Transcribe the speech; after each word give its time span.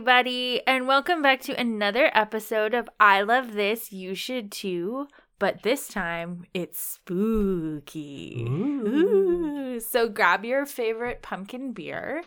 Everybody, 0.00 0.66
and 0.66 0.88
welcome 0.88 1.20
back 1.20 1.42
to 1.42 1.60
another 1.60 2.10
episode 2.14 2.72
of 2.72 2.88
I 2.98 3.20
Love 3.20 3.52
This, 3.52 3.92
You 3.92 4.14
Should 4.14 4.50
Too. 4.50 5.08
But 5.38 5.62
this 5.62 5.88
time 5.88 6.46
it's 6.54 6.80
spooky. 6.80 8.46
Ooh. 8.48 8.86
Ooh. 8.86 9.80
So 9.80 10.08
grab 10.08 10.42
your 10.42 10.64
favorite 10.64 11.20
pumpkin 11.20 11.74
beer 11.74 12.22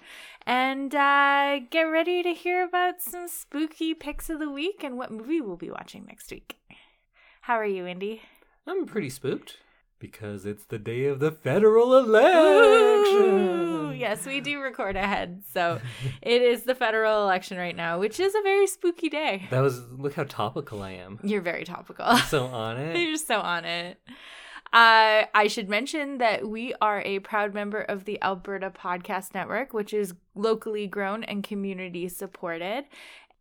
and 0.46 0.94
uh, 0.94 1.62
get 1.72 1.86
ready 1.86 2.22
to 2.22 2.30
hear 2.36 2.64
about 2.64 3.02
some 3.02 3.28
spooky 3.28 3.96
picks 3.96 4.30
of 4.30 4.38
the 4.38 4.52
week 4.52 4.84
and 4.84 4.96
what 4.96 5.12
movie 5.12 5.42
we'll 5.42 5.58
be 5.58 5.72
watching 5.72 6.06
next 6.06 6.30
week. 6.30 6.58
How 7.42 7.56
are 7.56 7.66
you, 7.66 7.88
Indy? 7.88 8.22
I'm 8.68 8.86
pretty 8.86 9.10
spooked 9.10 9.58
because 10.04 10.46
it's 10.46 10.66
the 10.66 10.78
day 10.78 11.06
of 11.06 11.22
the 11.22 11.32
federal 11.32 11.98
election. 11.98 13.24
Ooh, 13.24 13.92
yes, 13.96 14.26
we 14.26 14.42
do 14.42 14.60
record 14.60 14.98
ahead. 14.98 15.44
So 15.54 15.80
it 16.22 16.42
is 16.42 16.64
the 16.64 16.76
federal 16.76 17.24
election 17.24 17.58
right 17.58 17.76
now, 17.76 18.00
which 18.00 18.20
is 18.20 18.36
a 18.36 18.42
very 18.42 18.68
spooky 18.68 19.08
day. 19.08 19.48
That 19.50 19.62
was 19.62 19.82
look 19.92 20.16
how 20.16 20.26
topical 20.26 20.84
I 20.84 20.92
am. 20.92 21.22
You're 21.24 21.40
very 21.40 21.64
topical. 21.64 22.18
So 22.28 22.46
on 22.48 22.76
it. 22.76 23.00
You're 23.00 23.16
so 23.16 23.40
on 23.40 23.64
it. 23.64 23.98
Uh, 24.74 25.24
I 25.34 25.48
should 25.48 25.70
mention 25.70 26.18
that 26.18 26.50
we 26.50 26.74
are 26.82 27.02
a 27.06 27.20
proud 27.20 27.54
member 27.54 27.80
of 27.80 28.04
the 28.04 28.22
Alberta 28.22 28.72
Podcast 28.72 29.34
Network, 29.34 29.72
which 29.72 29.94
is 29.94 30.16
locally 30.36 30.86
grown 30.86 31.24
and 31.24 31.44
community 31.44 32.10
supported. 32.10 32.86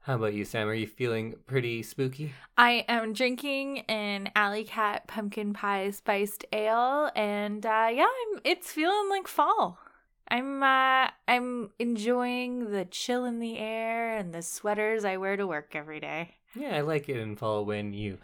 How 0.03 0.17
about 0.17 0.35
you, 0.35 0.45
Sam? 0.45 0.67
Are 0.69 0.75
you 0.75 0.89
feeling 0.89 1.37
pretty 1.47 1.85
spooky? 1.85 2.33
I 2.59 2.85
am 2.89 3.13
drinking 3.13 3.81
an 3.81 4.31
Alley 4.35 4.65
Kat 4.65 5.07
pumpkin 5.07 5.53
pie 5.53 5.93
spiced 5.93 6.45
ale, 6.53 7.13
and 7.15 7.65
uh, 7.65 7.89
yeah, 7.93 8.07
I'm, 8.07 8.41
it's 8.43 8.73
feeling 8.73 9.09
like 9.11 9.29
fall. 9.29 9.79
I'm 10.27 10.61
uh, 10.61 11.09
I'm 11.29 11.71
enjoying 11.79 12.73
the 12.73 12.85
chill 12.85 13.25
in 13.27 13.39
the 13.39 13.59
air 13.59 14.17
and 14.17 14.35
the 14.35 14.43
sweaters 14.43 15.05
I 15.05 15.19
wear 15.19 15.37
to 15.37 15.47
work 15.47 15.77
every 15.77 16.01
day. 16.01 16.35
Yeah, 16.57 16.77
I 16.77 16.81
like 16.81 17.09
it 17.09 17.19
in 17.19 17.37
fall 17.37 17.65
when 17.65 17.93
you 17.93 18.19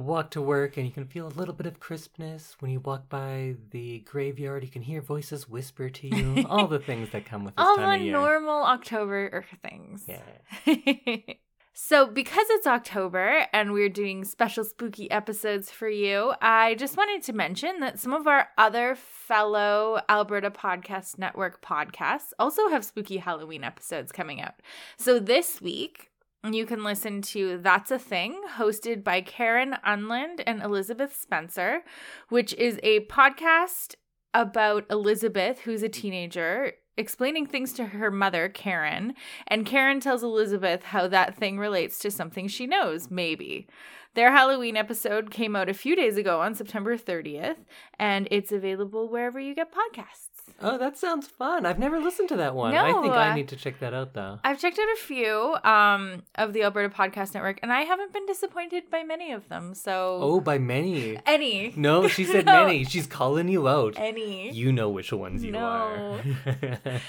walk 0.00 0.30
to 0.32 0.42
work 0.42 0.76
and 0.76 0.86
you 0.86 0.92
can 0.92 1.06
feel 1.06 1.26
a 1.26 1.28
little 1.28 1.54
bit 1.54 1.66
of 1.66 1.80
crispness. 1.80 2.56
When 2.60 2.70
you 2.70 2.80
walk 2.80 3.08
by 3.08 3.56
the 3.70 4.00
graveyard, 4.00 4.64
you 4.64 4.70
can 4.70 4.82
hear 4.82 5.00
voices 5.00 5.48
whisper 5.48 5.88
to 5.88 6.08
you. 6.08 6.46
All 6.48 6.66
the 6.66 6.78
things 6.78 7.10
that 7.10 7.24
come 7.24 7.44
with 7.44 7.54
this 7.56 7.64
All 7.64 7.76
time 7.76 7.88
the 7.88 7.94
of 7.96 8.02
year. 8.02 8.12
normal 8.12 8.64
October 8.64 9.44
things. 9.62 10.06
Yeah. 10.06 11.16
so, 11.74 12.06
because 12.06 12.46
it's 12.50 12.66
October 12.66 13.46
and 13.52 13.72
we're 13.72 13.88
doing 13.88 14.24
special 14.24 14.64
spooky 14.64 15.10
episodes 15.10 15.70
for 15.70 15.88
you, 15.88 16.34
I 16.40 16.74
just 16.74 16.96
wanted 16.96 17.22
to 17.24 17.32
mention 17.32 17.80
that 17.80 18.00
some 18.00 18.12
of 18.12 18.26
our 18.26 18.48
other 18.58 18.96
fellow 18.96 20.00
Alberta 20.08 20.50
Podcast 20.50 21.18
Network 21.18 21.62
podcasts 21.62 22.32
also 22.38 22.68
have 22.68 22.84
spooky 22.84 23.18
Halloween 23.18 23.64
episodes 23.64 24.12
coming 24.12 24.40
out. 24.40 24.54
So, 24.98 25.18
this 25.18 25.60
week, 25.60 26.10
you 26.52 26.66
can 26.66 26.84
listen 26.84 27.22
to 27.22 27.58
That's 27.58 27.90
a 27.90 27.98
Thing, 27.98 28.38
hosted 28.56 29.02
by 29.02 29.22
Karen 29.22 29.76
Unland 29.82 30.42
and 30.46 30.62
Elizabeth 30.62 31.16
Spencer, 31.18 31.82
which 32.28 32.52
is 32.54 32.78
a 32.82 33.06
podcast 33.06 33.94
about 34.34 34.84
Elizabeth, 34.90 35.60
who's 35.60 35.82
a 35.82 35.88
teenager, 35.88 36.72
explaining 36.98 37.46
things 37.46 37.72
to 37.74 37.86
her 37.86 38.10
mother, 38.10 38.48
Karen. 38.48 39.14
And 39.46 39.64
Karen 39.64 40.00
tells 40.00 40.22
Elizabeth 40.22 40.82
how 40.82 41.08
that 41.08 41.36
thing 41.36 41.58
relates 41.58 41.98
to 42.00 42.10
something 42.10 42.48
she 42.48 42.66
knows, 42.66 43.10
maybe. 43.10 43.68
Their 44.14 44.32
Halloween 44.32 44.76
episode 44.76 45.30
came 45.30 45.56
out 45.56 45.68
a 45.68 45.74
few 45.74 45.96
days 45.96 46.16
ago 46.16 46.40
on 46.40 46.54
September 46.54 46.98
30th, 46.98 47.64
and 47.98 48.28
it's 48.30 48.52
available 48.52 49.08
wherever 49.08 49.40
you 49.40 49.54
get 49.54 49.72
podcasts. 49.72 50.33
Oh, 50.60 50.78
that 50.78 50.96
sounds 50.96 51.26
fun. 51.26 51.66
I've 51.66 51.78
never 51.78 52.00
listened 52.00 52.28
to 52.30 52.36
that 52.36 52.54
one. 52.54 52.72
No, 52.72 52.84
I 52.84 53.02
think 53.02 53.12
I 53.14 53.34
need 53.34 53.48
to 53.48 53.56
check 53.56 53.80
that 53.80 53.92
out 53.92 54.14
though. 54.14 54.38
I've 54.44 54.58
checked 54.58 54.78
out 54.78 54.88
a 54.94 54.96
few 55.00 55.56
um, 55.64 56.22
of 56.36 56.52
the 56.52 56.62
Alberta 56.62 56.94
Podcast 56.94 57.34
Network, 57.34 57.58
and 57.62 57.72
I 57.72 57.82
haven't 57.82 58.12
been 58.12 58.24
disappointed 58.26 58.84
by 58.90 59.02
many 59.02 59.32
of 59.32 59.48
them. 59.48 59.74
So, 59.74 60.18
Oh, 60.22 60.40
by 60.40 60.58
many. 60.58 61.18
any. 61.26 61.72
No, 61.76 62.08
she 62.08 62.24
said 62.32 62.46
No. 62.46 62.64
many. 62.66 62.84
She's 62.84 63.06
calling 63.06 63.48
you 63.48 63.68
out. 63.68 63.94
Any. 63.98 64.50
You 64.52 64.72
know 64.72 64.88
which 64.90 65.12
ones 65.12 65.44
you 65.44 65.52
No. 65.52 65.58
are. 65.60 66.20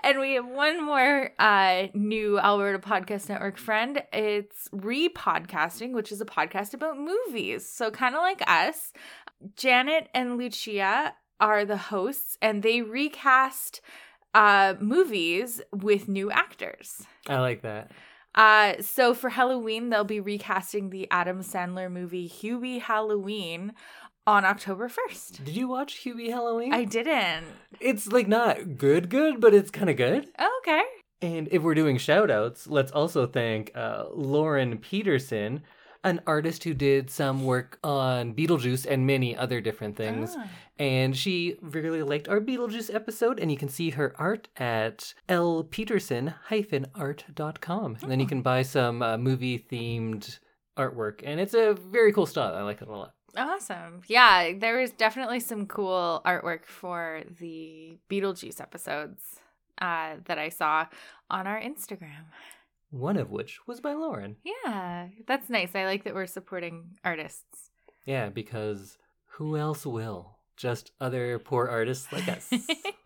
And 0.00 0.20
we 0.20 0.34
have 0.34 0.46
one 0.46 0.84
more 0.84 1.30
uh, 1.38 1.86
new 1.94 2.38
Alberta 2.38 2.78
Podcast 2.78 3.28
Network 3.28 3.56
friend. 3.56 4.02
It's 4.12 4.68
Repodcasting, 4.68 5.92
which 5.94 6.12
is 6.12 6.20
a 6.20 6.24
podcast 6.26 6.74
about 6.74 6.96
movies. 6.98 7.68
So, 7.68 7.90
kind 7.90 8.14
of 8.14 8.20
like 8.20 8.40
us, 8.46 8.92
Janet 9.56 10.08
and 10.14 10.36
Lucia 10.36 11.14
are 11.40 11.64
the 11.64 11.76
hosts, 11.76 12.36
and 12.40 12.62
they 12.62 12.82
recast 12.82 13.80
uh, 14.34 14.74
movies 14.80 15.60
with 15.72 16.08
new 16.08 16.30
actors. 16.30 17.02
I 17.28 17.38
like 17.40 17.62
that. 17.62 17.90
Uh, 18.34 18.74
so 18.80 19.14
for 19.14 19.30
Halloween, 19.30 19.88
they'll 19.88 20.04
be 20.04 20.20
recasting 20.20 20.90
the 20.90 21.08
Adam 21.10 21.40
Sandler 21.42 21.90
movie 21.90 22.28
Hubie 22.28 22.82
Halloween 22.82 23.72
on 24.26 24.44
October 24.44 24.88
1st. 24.88 25.44
Did 25.44 25.56
you 25.56 25.68
watch 25.68 26.04
Hubie 26.04 26.30
Halloween? 26.30 26.74
I 26.74 26.84
didn't. 26.84 27.46
It's 27.80 28.08
like 28.08 28.28
not 28.28 28.76
good, 28.76 29.08
good, 29.08 29.40
but 29.40 29.54
it's 29.54 29.70
kind 29.70 29.88
of 29.88 29.96
good. 29.96 30.28
Oh, 30.38 30.60
okay. 30.62 30.82
And 31.22 31.48
if 31.50 31.62
we're 31.62 31.74
doing 31.74 31.96
shout 31.96 32.30
outs, 32.30 32.66
let's 32.66 32.92
also 32.92 33.26
thank 33.26 33.72
uh, 33.74 34.04
Lauren 34.12 34.76
Peterson, 34.78 35.62
an 36.06 36.20
artist 36.26 36.64
who 36.64 36.72
did 36.72 37.10
some 37.10 37.44
work 37.44 37.78
on 37.82 38.32
Beetlejuice 38.32 38.86
and 38.88 39.06
many 39.06 39.36
other 39.36 39.60
different 39.60 39.96
things. 39.96 40.34
Ah. 40.38 40.48
And 40.78 41.16
she 41.16 41.56
really 41.60 42.02
liked 42.02 42.28
our 42.28 42.40
Beetlejuice 42.40 42.94
episode, 42.94 43.40
and 43.40 43.50
you 43.50 43.56
can 43.56 43.68
see 43.68 43.90
her 43.90 44.14
art 44.16 44.46
at 44.56 45.14
lpeterson-art.com. 45.28 47.96
And 48.02 48.10
then 48.10 48.20
you 48.20 48.26
can 48.26 48.42
buy 48.42 48.62
some 48.62 49.02
uh, 49.02 49.18
movie 49.18 49.58
themed 49.58 50.38
artwork, 50.76 51.22
and 51.24 51.40
it's 51.40 51.54
a 51.54 51.74
very 51.74 52.12
cool 52.12 52.26
style. 52.26 52.54
I 52.54 52.62
like 52.62 52.82
it 52.82 52.88
a 52.88 52.92
lot. 52.92 53.14
Awesome. 53.36 54.02
Yeah, 54.06 54.52
there 54.56 54.78
was 54.78 54.92
definitely 54.92 55.40
some 55.40 55.66
cool 55.66 56.22
artwork 56.24 56.66
for 56.66 57.22
the 57.40 57.98
Beetlejuice 58.08 58.60
episodes 58.60 59.40
uh, 59.80 60.16
that 60.26 60.38
I 60.38 60.50
saw 60.50 60.86
on 61.30 61.46
our 61.46 61.60
Instagram. 61.60 62.26
One 62.90 63.16
of 63.16 63.30
which 63.30 63.60
was 63.66 63.80
by 63.80 63.94
Lauren. 63.94 64.36
Yeah, 64.44 65.08
that's 65.26 65.50
nice. 65.50 65.74
I 65.74 65.84
like 65.84 66.04
that 66.04 66.14
we're 66.14 66.26
supporting 66.26 66.98
artists. 67.04 67.70
Yeah, 68.04 68.28
because 68.28 68.96
who 69.36 69.56
else 69.56 69.84
will? 69.84 70.38
Just 70.56 70.92
other 71.00 71.38
poor 71.38 71.68
artists 71.68 72.10
like 72.12 72.28
us. 72.28 72.50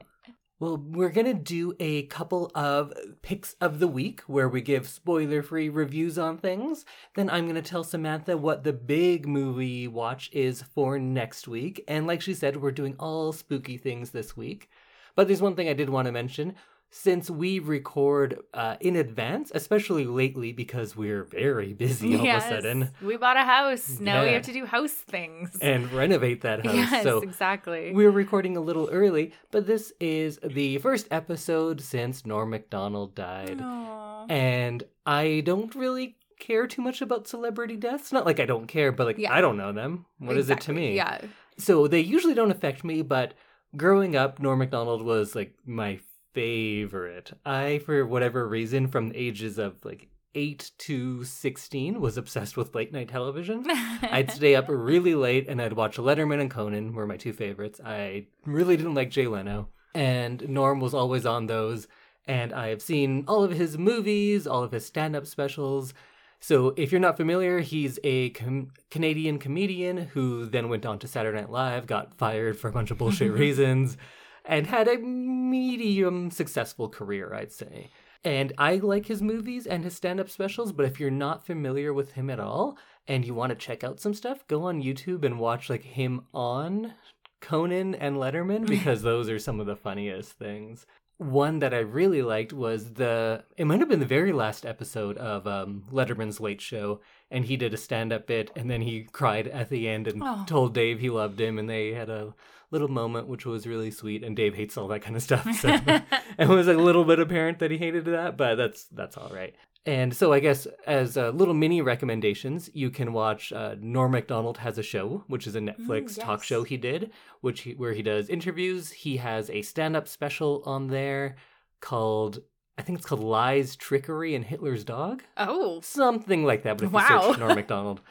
well, 0.61 0.77
we're 0.77 1.09
going 1.09 1.27
to 1.27 1.35
do 1.35 1.75
a 1.81 2.03
couple 2.05 2.53
of 2.55 2.93
picks 3.23 3.55
of 3.55 3.81
the 3.81 3.89
week 3.89 4.21
where 4.27 4.49
we 4.49 4.61
give 4.61 4.87
spoiler 4.87 5.43
free 5.43 5.69
reviews 5.69 6.19
on 6.19 6.37
things. 6.37 6.85
Then 7.15 7.31
I'm 7.31 7.45
going 7.45 7.61
to 7.61 7.63
tell 7.63 7.83
Samantha 7.83 8.37
what 8.37 8.63
the 8.63 8.75
big 8.75 9.27
movie 9.27 9.89
watch 9.89 10.31
is 10.33 10.63
for 10.63 10.99
next 10.99 11.49
week. 11.49 11.83
And 11.89 12.07
like 12.07 12.21
she 12.21 12.35
said, 12.35 12.59
we're 12.59 12.71
doing 12.71 12.95
all 13.01 13.33
spooky 13.33 13.79
things 13.79 14.11
this 14.11 14.37
week. 14.37 14.69
But 15.17 15.27
there's 15.27 15.43
one 15.43 15.57
thing 15.57 15.69
I 15.69 15.73
did 15.73 15.91
want 15.91 16.07
to 16.07 16.13
mention. 16.13 16.55
Since 16.93 17.31
we 17.31 17.61
record 17.61 18.41
uh, 18.53 18.75
in 18.81 18.97
advance, 18.97 19.53
especially 19.55 20.05
lately 20.07 20.51
because 20.53 20.97
we're 20.97 21.23
very 21.23 21.73
busy 21.73 22.17
all 22.17 22.25
Yes, 22.25 22.47
of 22.47 22.51
a 22.51 22.55
sudden, 22.63 22.91
We 23.01 23.17
bought 23.17 23.37
a 23.37 23.45
house. 23.45 24.01
Now 24.01 24.25
we 24.25 24.33
have 24.33 24.43
to 24.43 24.53
do 24.53 24.67
house 24.67 24.91
things. 24.93 25.57
and 25.63 25.91
renovate 25.93 26.41
that 26.41 26.65
house. 26.67 26.75
yes, 26.75 27.05
so 27.05 27.21
exactly. 27.21 27.93
we're 27.95 28.11
recording 28.11 28.57
a 28.57 28.61
little 28.61 28.89
early, 28.91 29.33
but 29.53 29.69
this 29.69 29.93
is 30.01 30.41
the 30.43 30.79
first 30.79 31.07
episode 31.13 31.81
since 31.81 32.27
Norm 32.27 32.51
MacDonald 32.51 33.15
died. 33.15 33.61
Aw. 33.63 34.27
And 34.29 34.83
I 35.07 35.43
don't 35.47 35.73
really 35.77 36.17
care 36.41 36.67
too 36.67 36.83
much 36.83 37.01
about 37.01 37.29
celebrity 37.29 37.77
deaths. 37.77 38.13
Not 38.13 38.27
like 38.27 38.41
I 38.41 38.47
don't 38.47 38.67
care, 38.67 38.91
but 38.91 39.07
like 39.07 39.19
Yeah. 39.19 39.33
I 39.33 39.41
don't 39.41 39.57
know 39.57 39.73
them. 39.73 40.07
What 40.19 40.37
is 40.37 40.51
it 40.51 40.61
to 40.63 40.73
me? 40.73 40.97
Yeah. 40.97 41.21
So 41.57 41.87
they 41.87 42.01
usually 42.01 42.35
don't 42.35 42.51
affect 42.51 42.83
me, 42.83 43.03
but 43.03 43.35
growing 43.77 44.17
up, 44.17 44.41
Norm 44.41 44.59
MacDonald 44.59 45.03
was 45.03 45.37
like 45.37 45.55
my 45.65 46.01
favorite. 46.33 47.33
I, 47.45 47.79
for 47.79 48.07
whatever 48.07 48.47
reason, 48.47 48.89
from 48.89 49.09
the 49.09 49.19
ages 49.19 49.59
of 49.59 49.85
like 49.85 50.09
8 50.35 50.71
to 50.79 51.25
16, 51.25 52.01
was 52.01 52.17
obsessed 52.17 52.57
with 52.57 52.75
late 52.75 52.93
night 52.93 53.09
television. 53.09 53.65
I'd 53.69 54.31
stay 54.31 54.55
up 54.55 54.67
really 54.69 55.15
late 55.15 55.49
and 55.49 55.61
I'd 55.61 55.73
watch 55.73 55.97
Letterman 55.97 56.41
and 56.41 56.51
Conan 56.51 56.95
were 56.95 57.07
my 57.07 57.17
two 57.17 57.33
favorites. 57.33 57.81
I 57.85 58.27
really 58.45 58.77
didn't 58.77 58.95
like 58.95 59.11
Jay 59.11 59.27
Leno, 59.27 59.69
and 59.95 60.49
Norm 60.49 60.81
was 60.81 60.95
always 60.95 61.27
on 61.27 61.47
those. 61.47 61.89
And 62.27 62.53
I 62.53 62.69
have 62.69 62.83
seen 62.83 63.25
all 63.27 63.43
of 63.43 63.51
his 63.51 63.77
movies, 63.77 64.47
all 64.47 64.63
of 64.63 64.73
his 64.73 64.87
stand-up 64.87 65.27
specials. 65.27 65.95
So 66.39 66.75
if 66.77 66.93
you're 66.93 67.01
not 67.01 67.17
familiar, 67.17 67.61
he's 67.61 67.99
a 68.05 68.31
com- 68.31 68.69
Canadian 68.91 69.39
comedian 69.39 69.97
who 69.99 70.47
then 70.47 70.69
went 70.69 70.87
on 70.87 70.99
to 71.01 71.09
Saturday 71.09 71.39
Night 71.39 71.51
Live, 71.51 71.87
got 71.87 72.15
fired 72.15 72.59
for 72.59 72.69
a 72.69 72.73
bunch 72.73 72.91
of 72.91 72.99
bullshit 72.99 73.33
reasons, 73.45 73.97
and 74.45 74.67
had 74.67 74.89
a 74.89 74.99
medium 74.99 76.31
successful 76.31 76.89
career, 76.89 77.35
I'd 77.35 77.53
say. 77.53 77.89
And 78.25 78.53
I 78.59 78.77
like 78.77 79.07
his 79.07 79.23
movies 79.23 79.67
and 79.67 79.83
his 79.85 79.95
stand 79.97 80.21
up 80.21 80.29
specials, 80.29 80.73
but 80.73 80.85
if 80.87 81.01
you're 81.01 81.11
not 81.11 81.47
familiar 81.47 81.93
with 81.95 82.13
him 82.13 82.29
at 82.29 82.39
all 82.41 82.77
and 83.09 83.25
you 83.25 83.33
want 83.35 83.51
to 83.51 83.57
check 83.57 83.83
out 83.83 83.99
some 84.01 84.13
stuff, 84.15 84.47
go 84.47 84.65
on 84.65 84.83
YouTube 84.83 85.25
and 85.25 85.39
watch 85.39 85.71
like 85.71 85.85
him 85.85 86.27
on 86.35 86.93
Conan 87.41 87.95
and 87.95 88.17
Letterman 88.17 88.67
because 88.69 89.03
those 89.03 89.31
are 89.31 89.39
some 89.39 89.59
of 89.61 89.67
the 89.67 89.77
funniest 89.77 90.33
things. 90.33 90.85
one 91.17 91.61
that 91.61 91.73
I 91.73 91.79
really 91.79 92.21
liked 92.21 92.53
was 92.53 92.95
the 92.95 93.45
it 93.57 93.67
might 93.67 93.81
have 93.81 93.89
been 93.89 94.01
the 94.01 94.07
very 94.07 94.33
last 94.33 94.67
episode 94.67 95.17
of 95.17 95.47
um, 95.47 95.85
Letterman's 95.91 96.41
Late 96.41 96.61
Show, 96.61 97.01
and 97.31 97.47
he 97.47 97.57
did 97.57 97.73
a 97.73 97.79
stand 97.79 98.13
up 98.13 98.27
bit, 98.27 98.51
and 98.55 98.71
then 98.71 98.83
he 98.83 99.05
cried 99.13 99.47
at 99.49 99.71
the 99.71 99.89
end 99.89 100.07
and 100.09 100.23
Oh. 100.23 100.45
told 100.47 100.75
Dave 100.75 101.01
he 101.01 101.09
loved 101.11 101.41
him, 101.41 101.59
and 101.59 101.69
they 101.71 101.93
had 101.95 102.11
a 102.11 102.35
little 102.71 102.89
moment 102.89 103.27
which 103.27 103.45
was 103.47 103.67
really 103.67 103.91
sweet. 103.91 104.23
And 104.23 104.37
Dave 104.37 104.55
hates 104.55 104.77
all 104.77 104.89
that 104.89 105.03
kind 105.03 105.17
of 105.17 105.23
stuff, 105.23 105.47
so 105.57 105.69
it 106.39 106.49
was 106.49 106.69
a 106.69 106.75
little 106.75 107.05
bit 107.05 107.19
apparent 107.19 107.59
that 107.61 107.71
he 107.71 107.79
hated 107.79 108.05
that, 108.07 108.37
but 108.37 108.57
that's 108.57 108.85
that's 108.85 109.17
all 109.17 109.31
right. 109.33 109.55
And 109.87 110.15
so 110.15 110.33
I 110.33 110.41
guess 110.41 110.67
as 110.87 111.17
uh, 111.17 111.31
little 111.31 111.55
mini 111.55 111.81
recommendations, 111.81 112.69
you 112.75 112.91
can 112.91 113.15
watch 113.15 113.51
uh, 113.51 113.77
Norm 113.81 114.13
Macdonald 114.13 114.59
has 114.59 114.77
a 114.77 114.83
show, 114.83 115.25
which 115.27 115.47
is 115.47 115.57
a 115.57 115.61
Netflix 115.61 116.21
talk 116.21 116.41
yes. 116.41 116.47
show 116.47 116.65
he 116.65 116.77
did, 116.77 117.13
which 117.41 117.63
he, 117.63 117.73
where 117.73 117.95
he 117.95 118.03
does 118.03 118.29
interviews. 118.29 118.91
He 118.91 119.17
has 119.17 119.49
a 119.49 119.63
stand-up 119.63 120.07
special 120.07 120.63
on 120.67 120.89
there 120.89 121.37
called 121.81 122.43
I 122.77 122.83
think 122.83 122.99
it's 122.99 123.07
called 123.07 123.23
Lies, 123.23 123.77
Trickery, 123.77 124.35
and 124.35 124.43
Hitler's 124.43 124.85
Dog, 124.85 125.23
oh, 125.37 125.81
something 125.83 126.45
like 126.45 126.63
that. 126.63 126.79
But 126.79 126.87
if 126.87 126.93
you 126.93 126.97
Wow. 126.97 127.33
search 127.33 127.39
Norm 127.39 127.55
Macdonald, 127.55 128.01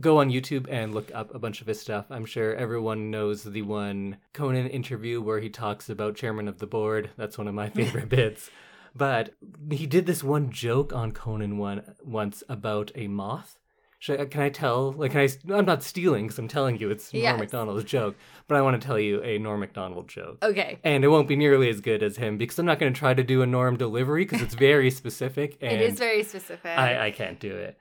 go 0.00 0.18
on 0.20 0.30
YouTube 0.30 0.66
and 0.70 0.94
look 0.94 1.10
up 1.14 1.34
a 1.34 1.38
bunch 1.38 1.60
of 1.60 1.66
his 1.66 1.80
stuff. 1.80 2.06
I'm 2.10 2.24
sure 2.26 2.54
everyone 2.54 3.10
knows 3.10 3.42
the 3.44 3.62
one 3.62 4.18
Conan 4.32 4.68
interview 4.68 5.20
where 5.20 5.40
he 5.40 5.48
talks 5.50 5.88
about 5.90 6.16
chairman 6.16 6.48
of 6.48 6.58
the 6.58 6.66
board. 6.66 7.10
That's 7.16 7.38
one 7.38 7.48
of 7.48 7.54
my 7.54 7.68
favorite 7.78 8.08
bits. 8.08 8.50
But 8.94 9.34
he 9.70 9.86
did 9.86 10.06
this 10.06 10.24
one 10.24 10.50
joke 10.50 10.92
on 10.92 11.12
Conan 11.12 11.58
one 11.58 11.94
once 12.02 12.42
about 12.48 12.90
a 12.94 13.06
moth. 13.08 13.56
Should 14.00 14.20
I, 14.20 14.24
can 14.26 14.42
I 14.42 14.48
tell? 14.48 14.92
Like, 14.92 15.10
can 15.10 15.20
I? 15.22 15.28
I'm 15.58 15.64
not 15.64 15.82
stealing 15.82 16.26
because 16.26 16.38
I'm 16.38 16.46
telling 16.46 16.78
you 16.78 16.88
it's 16.90 17.12
Norm 17.12 17.22
Yes. 17.24 17.38
Macdonald's 17.40 17.82
joke. 17.82 18.14
But 18.46 18.56
I 18.56 18.62
want 18.62 18.80
to 18.80 18.86
tell 18.86 18.98
you 18.98 19.20
a 19.24 19.38
Norm 19.38 19.58
Macdonald 19.58 20.06
joke. 20.08 20.38
okay. 20.40 20.78
And 20.84 21.02
it 21.02 21.08
won't 21.08 21.26
be 21.26 21.34
nearly 21.34 21.68
as 21.68 21.80
good 21.80 22.04
as 22.04 22.16
him 22.16 22.38
because 22.38 22.58
I'm 22.60 22.66
not 22.66 22.78
going 22.78 22.92
to 22.92 22.98
try 22.98 23.12
to 23.12 23.24
do 23.24 23.42
a 23.42 23.46
Norm 23.46 23.76
delivery 23.76 24.24
because 24.24 24.40
it's 24.40 24.54
very 24.54 24.90
specific. 25.02 25.58
And 25.60 25.72
it 25.72 25.80
is 25.80 25.98
very 25.98 26.22
specific. 26.22 26.78
I, 26.78 27.06
I 27.06 27.10
can't 27.10 27.40
do 27.40 27.52
it. 27.56 27.76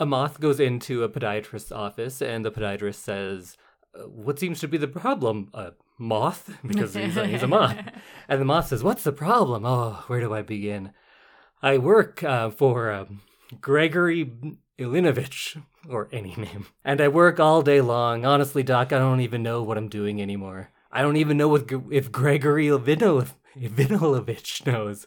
A 0.00 0.06
moth 0.06 0.40
goes 0.40 0.58
into 0.58 1.04
a 1.04 1.10
podiatrist's 1.10 1.70
office, 1.70 2.22
and 2.22 2.42
the 2.42 2.50
podiatrist 2.50 2.94
says, 2.94 3.58
"Uh, 3.94 4.04
"What 4.04 4.38
seems 4.38 4.58
to 4.60 4.68
be 4.68 4.78
the 4.78 4.88
problem?" 4.88 5.50
A 5.52 5.72
moth, 5.98 6.58
because 6.66 6.94
he's 6.94 7.18
a, 7.18 7.26
he's 7.26 7.42
a 7.42 7.46
moth. 7.46 7.76
And 8.26 8.40
the 8.40 8.46
moth 8.46 8.68
says, 8.68 8.82
"What's 8.82 9.04
the 9.04 9.12
problem? 9.12 9.66
Oh, 9.66 10.02
where 10.06 10.20
do 10.20 10.32
I 10.32 10.40
begin? 10.40 10.92
I 11.62 11.76
work 11.76 12.24
uh, 12.24 12.48
for 12.48 12.90
um, 12.90 13.20
Gregory 13.60 14.32
Ilinovich, 14.78 15.62
or 15.86 16.08
any 16.12 16.34
name, 16.34 16.68
and 16.82 17.02
I 17.02 17.08
work 17.08 17.38
all 17.38 17.60
day 17.60 17.82
long. 17.82 18.24
Honestly, 18.24 18.62
Doc, 18.62 18.94
I 18.94 18.98
don't 18.98 19.20
even 19.20 19.42
know 19.42 19.62
what 19.62 19.76
I'm 19.76 19.88
doing 19.88 20.22
anymore. 20.22 20.70
I 20.90 21.02
don't 21.02 21.18
even 21.18 21.36
know 21.36 21.48
what, 21.48 21.70
if 21.90 22.10
Gregory 22.10 22.68
Ivanilovich 22.68 24.66
knows. 24.66 25.06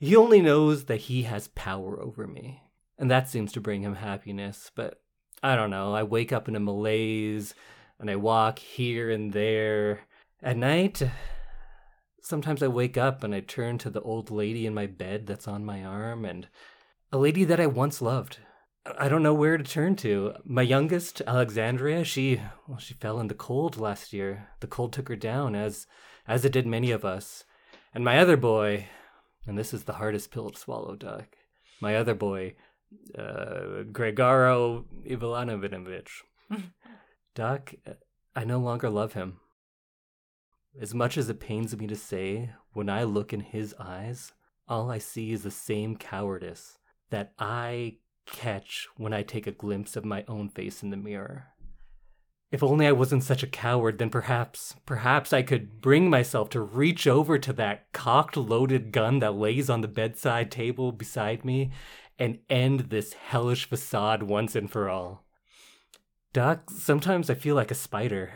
He 0.00 0.16
only 0.16 0.40
knows 0.40 0.86
that 0.86 1.02
he 1.02 1.22
has 1.22 1.46
power 1.46 2.02
over 2.02 2.26
me." 2.26 2.62
And 2.98 3.10
that 3.10 3.28
seems 3.28 3.52
to 3.52 3.60
bring 3.60 3.82
him 3.82 3.96
happiness. 3.96 4.70
But 4.74 5.00
I 5.42 5.56
don't 5.56 5.70
know. 5.70 5.94
I 5.94 6.02
wake 6.02 6.32
up 6.32 6.48
in 6.48 6.56
a 6.56 6.60
malaise 6.60 7.54
and 7.98 8.10
I 8.10 8.16
walk 8.16 8.58
here 8.58 9.10
and 9.10 9.32
there. 9.32 10.00
At 10.42 10.56
night, 10.56 11.02
sometimes 12.20 12.62
I 12.62 12.68
wake 12.68 12.96
up 12.96 13.22
and 13.22 13.34
I 13.34 13.40
turn 13.40 13.78
to 13.78 13.90
the 13.90 14.00
old 14.02 14.30
lady 14.30 14.66
in 14.66 14.74
my 14.74 14.86
bed 14.86 15.26
that's 15.26 15.48
on 15.48 15.64
my 15.64 15.84
arm 15.84 16.24
and 16.24 16.48
a 17.12 17.18
lady 17.18 17.44
that 17.44 17.60
I 17.60 17.66
once 17.66 18.00
loved. 18.00 18.38
I 18.98 19.08
don't 19.08 19.22
know 19.22 19.34
where 19.34 19.56
to 19.56 19.64
turn 19.64 19.94
to. 19.96 20.34
My 20.44 20.62
youngest, 20.62 21.22
Alexandria, 21.26 22.04
she 22.04 22.40
well, 22.66 22.78
she 22.78 22.94
fell 22.94 23.20
in 23.20 23.28
the 23.28 23.34
cold 23.34 23.76
last 23.76 24.12
year. 24.12 24.48
The 24.60 24.66
cold 24.66 24.92
took 24.92 25.08
her 25.08 25.16
down 25.16 25.54
as 25.54 25.86
as 26.26 26.44
it 26.44 26.52
did 26.52 26.66
many 26.66 26.90
of 26.90 27.04
us. 27.04 27.44
And 27.94 28.04
my 28.04 28.18
other 28.18 28.36
boy, 28.36 28.88
and 29.46 29.56
this 29.56 29.72
is 29.72 29.84
the 29.84 29.94
hardest 29.94 30.30
pill 30.30 30.50
to 30.50 30.58
swallow, 30.58 30.96
Doc. 30.96 31.36
My 31.80 31.94
other 31.94 32.14
boy, 32.14 32.54
uh, 33.16 33.84
Gregaro 33.90 34.84
Ivanovinovich. 35.06 36.22
Doc, 37.34 37.74
I 38.34 38.44
no 38.44 38.58
longer 38.58 38.90
love 38.90 39.14
him. 39.14 39.40
As 40.80 40.94
much 40.94 41.18
as 41.18 41.28
it 41.28 41.40
pains 41.40 41.76
me 41.76 41.86
to 41.86 41.96
say, 41.96 42.50
when 42.72 42.88
I 42.88 43.02
look 43.04 43.32
in 43.32 43.40
his 43.40 43.74
eyes, 43.78 44.32
all 44.68 44.90
I 44.90 44.98
see 44.98 45.32
is 45.32 45.42
the 45.42 45.50
same 45.50 45.96
cowardice 45.96 46.78
that 47.10 47.32
I 47.38 47.96
catch 48.26 48.88
when 48.96 49.12
I 49.12 49.22
take 49.22 49.46
a 49.46 49.52
glimpse 49.52 49.96
of 49.96 50.04
my 50.04 50.24
own 50.28 50.48
face 50.48 50.82
in 50.82 50.90
the 50.90 50.96
mirror. 50.96 51.48
If 52.52 52.62
only 52.62 52.86
I 52.86 52.92
wasn't 52.92 53.24
such 53.24 53.42
a 53.42 53.46
coward, 53.46 53.96
then 53.96 54.10
perhaps, 54.10 54.76
perhaps 54.84 55.32
I 55.32 55.40
could 55.40 55.80
bring 55.80 56.10
myself 56.10 56.50
to 56.50 56.60
reach 56.60 57.06
over 57.06 57.38
to 57.38 57.52
that 57.54 57.90
cocked 57.94 58.36
loaded 58.36 58.92
gun 58.92 59.20
that 59.20 59.34
lays 59.34 59.70
on 59.70 59.80
the 59.80 59.88
bedside 59.88 60.50
table 60.50 60.92
beside 60.92 61.46
me 61.46 61.72
and 62.18 62.40
end 62.50 62.90
this 62.90 63.14
hellish 63.14 63.66
facade 63.66 64.22
once 64.22 64.54
and 64.54 64.70
for 64.70 64.90
all. 64.90 65.24
Doc, 66.34 66.68
sometimes 66.70 67.30
I 67.30 67.34
feel 67.34 67.54
like 67.54 67.70
a 67.70 67.74
spider. 67.74 68.34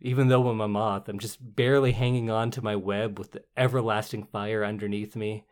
Even 0.00 0.28
though 0.28 0.46
I'm 0.46 0.60
a 0.60 0.68
moth, 0.68 1.08
I'm 1.08 1.18
just 1.18 1.56
barely 1.56 1.90
hanging 1.90 2.30
on 2.30 2.52
to 2.52 2.62
my 2.62 2.76
web 2.76 3.18
with 3.18 3.32
the 3.32 3.42
everlasting 3.56 4.26
fire 4.26 4.64
underneath 4.64 5.16
me. 5.16 5.44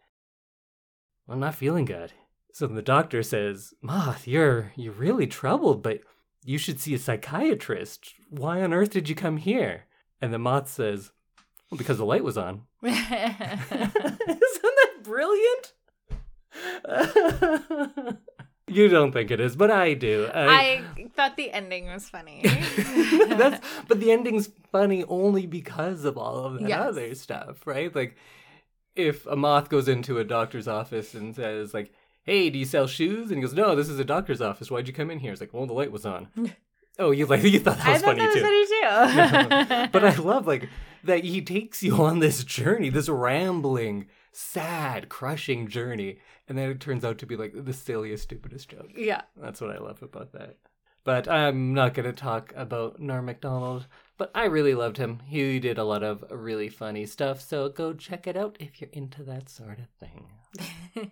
I'm 1.28 1.40
not 1.40 1.56
feeling 1.56 1.84
good. 1.84 2.12
So 2.52 2.68
the 2.68 2.82
doctor 2.82 3.24
says, 3.24 3.74
Moth, 3.82 4.28
you're 4.28 4.72
you're 4.76 4.92
really 4.92 5.26
troubled, 5.26 5.82
but 5.82 6.00
you 6.44 6.58
should 6.58 6.78
see 6.78 6.94
a 6.94 6.98
psychiatrist. 6.98 8.12
Why 8.30 8.62
on 8.62 8.72
earth 8.72 8.90
did 8.90 9.08
you 9.08 9.14
come 9.14 9.38
here? 9.38 9.84
And 10.20 10.32
the 10.32 10.38
moth 10.38 10.68
says, 10.68 11.10
Well, 11.70 11.78
because 11.78 11.98
the 11.98 12.04
light 12.04 12.22
was 12.24 12.36
on. 12.38 12.62
Isn't 12.82 12.98
that 13.70 14.92
brilliant? 15.02 15.72
you 18.68 18.88
don't 18.88 19.12
think 19.12 19.30
it 19.30 19.40
is, 19.40 19.56
but 19.56 19.70
I 19.70 19.94
do. 19.94 20.28
I 20.32 20.82
thought 21.14 21.36
the 21.36 21.50
ending 21.52 21.86
was 21.86 22.08
funny. 22.08 22.42
That's 23.28 23.64
but 23.88 24.00
the 24.00 24.12
ending's 24.12 24.50
funny 24.72 25.04
only 25.04 25.46
because 25.46 26.04
of 26.04 26.16
all 26.16 26.44
of 26.46 26.60
that 26.60 26.68
Yes. 26.68 26.80
other 26.88 27.14
stuff, 27.14 27.66
right? 27.66 27.94
Like 27.94 28.16
if 28.94 29.26
a 29.26 29.36
moth 29.36 29.68
goes 29.68 29.88
into 29.88 30.18
a 30.18 30.24
doctor's 30.24 30.68
office 30.68 31.14
and 31.14 31.34
says 31.34 31.74
like, 31.74 31.92
"Hey, 32.24 32.50
do 32.50 32.58
you 32.58 32.64
sell 32.64 32.86
shoes?" 32.86 33.30
and 33.30 33.36
he 33.38 33.42
goes, 33.42 33.54
"No, 33.54 33.74
this 33.74 33.88
is 33.88 33.98
a 33.98 34.04
doctor's 34.04 34.40
office. 34.40 34.70
Why'd 34.70 34.86
you 34.88 34.92
come 34.94 35.10
in 35.10 35.20
here?" 35.20 35.32
It's 35.32 35.40
like, 35.40 35.54
"Well, 35.54 35.66
the 35.66 35.72
light 35.72 35.92
was 35.92 36.04
on." 36.06 36.28
oh, 36.98 37.10
you 37.10 37.26
like 37.26 37.42
you 37.44 37.60
thought 37.60 37.78
that 37.78 37.88
was 37.88 38.02
I 38.02 38.06
thought 38.06 38.16
funny 38.16 38.20
that 38.20 38.26
was 38.28 38.68
too. 38.68 39.66
funny 39.66 39.84
too. 39.84 39.88
but 39.92 40.04
I 40.04 40.14
love 40.16 40.46
like 40.46 40.68
that 41.04 41.24
he 41.24 41.40
takes 41.42 41.82
you 41.82 42.02
on 42.02 42.18
this 42.20 42.44
journey, 42.44 42.88
this 42.88 43.08
rambling, 43.08 44.06
sad, 44.32 45.08
crushing 45.08 45.68
journey, 45.68 46.18
and 46.48 46.56
then 46.58 46.70
it 46.70 46.80
turns 46.80 47.04
out 47.04 47.18
to 47.18 47.26
be 47.26 47.36
like 47.36 47.52
the 47.54 47.72
silliest, 47.72 48.24
stupidest 48.24 48.68
joke. 48.70 48.90
yeah. 48.96 49.22
That's 49.40 49.60
what 49.60 49.70
I 49.70 49.78
love 49.78 50.02
about 50.02 50.32
that. 50.32 50.56
But 51.04 51.28
I'm 51.28 51.74
not 51.74 51.92
going 51.92 52.06
to 52.06 52.14
talk 52.14 52.54
about 52.56 52.98
Norm 52.98 53.26
MacDonald, 53.26 53.86
but 54.16 54.30
I 54.34 54.46
really 54.46 54.74
loved 54.74 54.96
him. 54.96 55.20
He 55.26 55.60
did 55.60 55.76
a 55.76 55.84
lot 55.84 56.02
of 56.02 56.24
really 56.30 56.70
funny 56.70 57.04
stuff, 57.04 57.42
so 57.42 57.68
go 57.68 57.92
check 57.92 58.26
it 58.26 58.38
out 58.38 58.56
if 58.58 58.80
you're 58.80 58.88
into 58.90 59.22
that 59.24 59.50
sort 59.50 59.78
of 59.78 59.88
thing. 60.00 61.10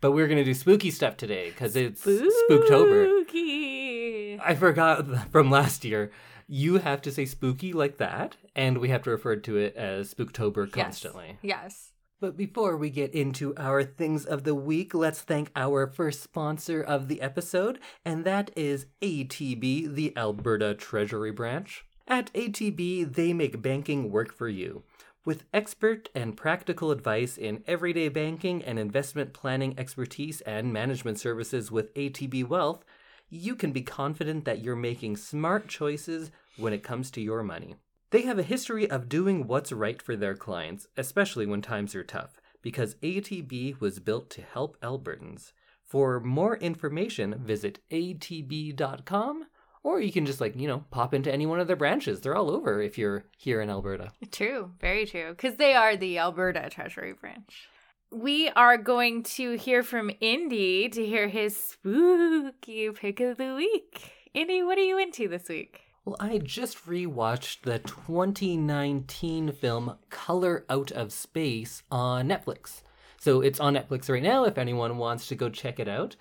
But 0.00 0.12
we're 0.12 0.26
going 0.26 0.38
to 0.38 0.44
do 0.44 0.54
spooky 0.54 0.90
stuff 0.90 1.16
today 1.16 1.50
because 1.50 1.74
it's 1.74 2.04
Spooktober. 2.04 3.22
Spooky. 3.22 4.38
I 4.38 4.54
forgot 4.54 5.30
from 5.32 5.50
last 5.50 5.84
year. 5.84 6.10
You 6.46 6.78
have 6.78 7.02
to 7.02 7.10
say 7.10 7.24
spooky 7.24 7.72
like 7.72 7.96
that, 7.96 8.36
and 8.54 8.78
we 8.78 8.90
have 8.90 9.02
to 9.04 9.10
refer 9.10 9.36
to 9.36 9.56
it 9.56 9.74
as 9.74 10.14
Spooktober 10.14 10.70
constantly. 10.70 11.38
Yes. 11.42 11.92
But 12.20 12.36
before 12.36 12.76
we 12.76 12.88
get 12.90 13.14
into 13.14 13.54
our 13.56 13.82
things 13.82 14.24
of 14.24 14.44
the 14.44 14.54
week, 14.54 14.94
let's 14.94 15.20
thank 15.20 15.50
our 15.56 15.86
first 15.86 16.22
sponsor 16.22 16.80
of 16.80 17.08
the 17.08 17.20
episode, 17.20 17.78
and 18.04 18.24
that 18.24 18.50
is 18.56 18.86
ATB, 19.02 19.94
the 19.94 20.16
Alberta 20.16 20.74
Treasury 20.74 21.32
Branch. 21.32 21.84
At 22.06 22.32
ATB, 22.32 23.12
they 23.14 23.32
make 23.32 23.60
banking 23.60 24.10
work 24.10 24.32
for 24.32 24.48
you. 24.48 24.84
With 25.26 25.42
expert 25.52 26.08
and 26.14 26.36
practical 26.36 26.92
advice 26.92 27.36
in 27.36 27.64
everyday 27.66 28.08
banking 28.08 28.62
and 28.62 28.78
investment 28.78 29.32
planning 29.32 29.74
expertise 29.76 30.40
and 30.42 30.72
management 30.72 31.18
services 31.18 31.68
with 31.68 31.92
ATB 31.94 32.46
Wealth, 32.46 32.84
you 33.28 33.56
can 33.56 33.72
be 33.72 33.82
confident 33.82 34.44
that 34.44 34.62
you're 34.62 34.76
making 34.76 35.16
smart 35.16 35.66
choices 35.66 36.30
when 36.56 36.72
it 36.72 36.84
comes 36.84 37.10
to 37.10 37.20
your 37.20 37.42
money. 37.42 37.74
They 38.10 38.22
have 38.22 38.38
a 38.38 38.44
history 38.44 38.88
of 38.88 39.08
doing 39.08 39.48
what's 39.48 39.72
right 39.72 40.00
for 40.00 40.14
their 40.14 40.36
clients, 40.36 40.86
especially 40.96 41.44
when 41.44 41.60
times 41.60 41.96
are 41.96 42.04
tough, 42.04 42.40
because 42.62 42.94
ATB 43.02 43.80
was 43.80 43.98
built 43.98 44.30
to 44.30 44.42
help 44.42 44.80
Albertans. 44.80 45.50
For 45.82 46.20
more 46.20 46.56
information, 46.58 47.34
visit 47.44 47.80
atb.com, 47.90 49.46
or 49.86 50.00
you 50.00 50.10
can 50.10 50.26
just, 50.26 50.40
like, 50.40 50.56
you 50.56 50.66
know, 50.66 50.84
pop 50.90 51.14
into 51.14 51.32
any 51.32 51.46
one 51.46 51.60
of 51.60 51.68
their 51.68 51.76
branches. 51.76 52.20
They're 52.20 52.34
all 52.34 52.50
over 52.50 52.82
if 52.82 52.98
you're 52.98 53.24
here 53.38 53.60
in 53.60 53.70
Alberta. 53.70 54.10
True. 54.32 54.72
Very 54.80 55.06
true. 55.06 55.30
Because 55.30 55.58
they 55.58 55.74
are 55.74 55.96
the 55.96 56.18
Alberta 56.18 56.68
Treasury 56.68 57.12
Branch. 57.12 57.68
We 58.10 58.48
are 58.48 58.78
going 58.78 59.22
to 59.22 59.56
hear 59.56 59.84
from 59.84 60.10
Indy 60.20 60.88
to 60.88 61.06
hear 61.06 61.28
his 61.28 61.56
spooky 61.56 62.90
pick 62.90 63.20
of 63.20 63.36
the 63.36 63.54
week. 63.54 64.10
Indy, 64.34 64.64
what 64.64 64.76
are 64.76 64.82
you 64.82 64.98
into 64.98 65.28
this 65.28 65.48
week? 65.48 65.82
Well, 66.04 66.16
I 66.18 66.38
just 66.38 66.84
rewatched 66.86 67.62
the 67.62 67.78
2019 67.78 69.52
film 69.52 69.98
Color 70.10 70.64
Out 70.68 70.90
of 70.90 71.12
Space 71.12 71.84
on 71.92 72.28
Netflix. 72.28 72.82
So 73.20 73.40
it's 73.40 73.60
on 73.60 73.76
Netflix 73.76 74.10
right 74.10 74.22
now 74.22 74.42
if 74.42 74.58
anyone 74.58 74.98
wants 74.98 75.28
to 75.28 75.36
go 75.36 75.48
check 75.48 75.78
it 75.78 75.86
out. 75.86 76.16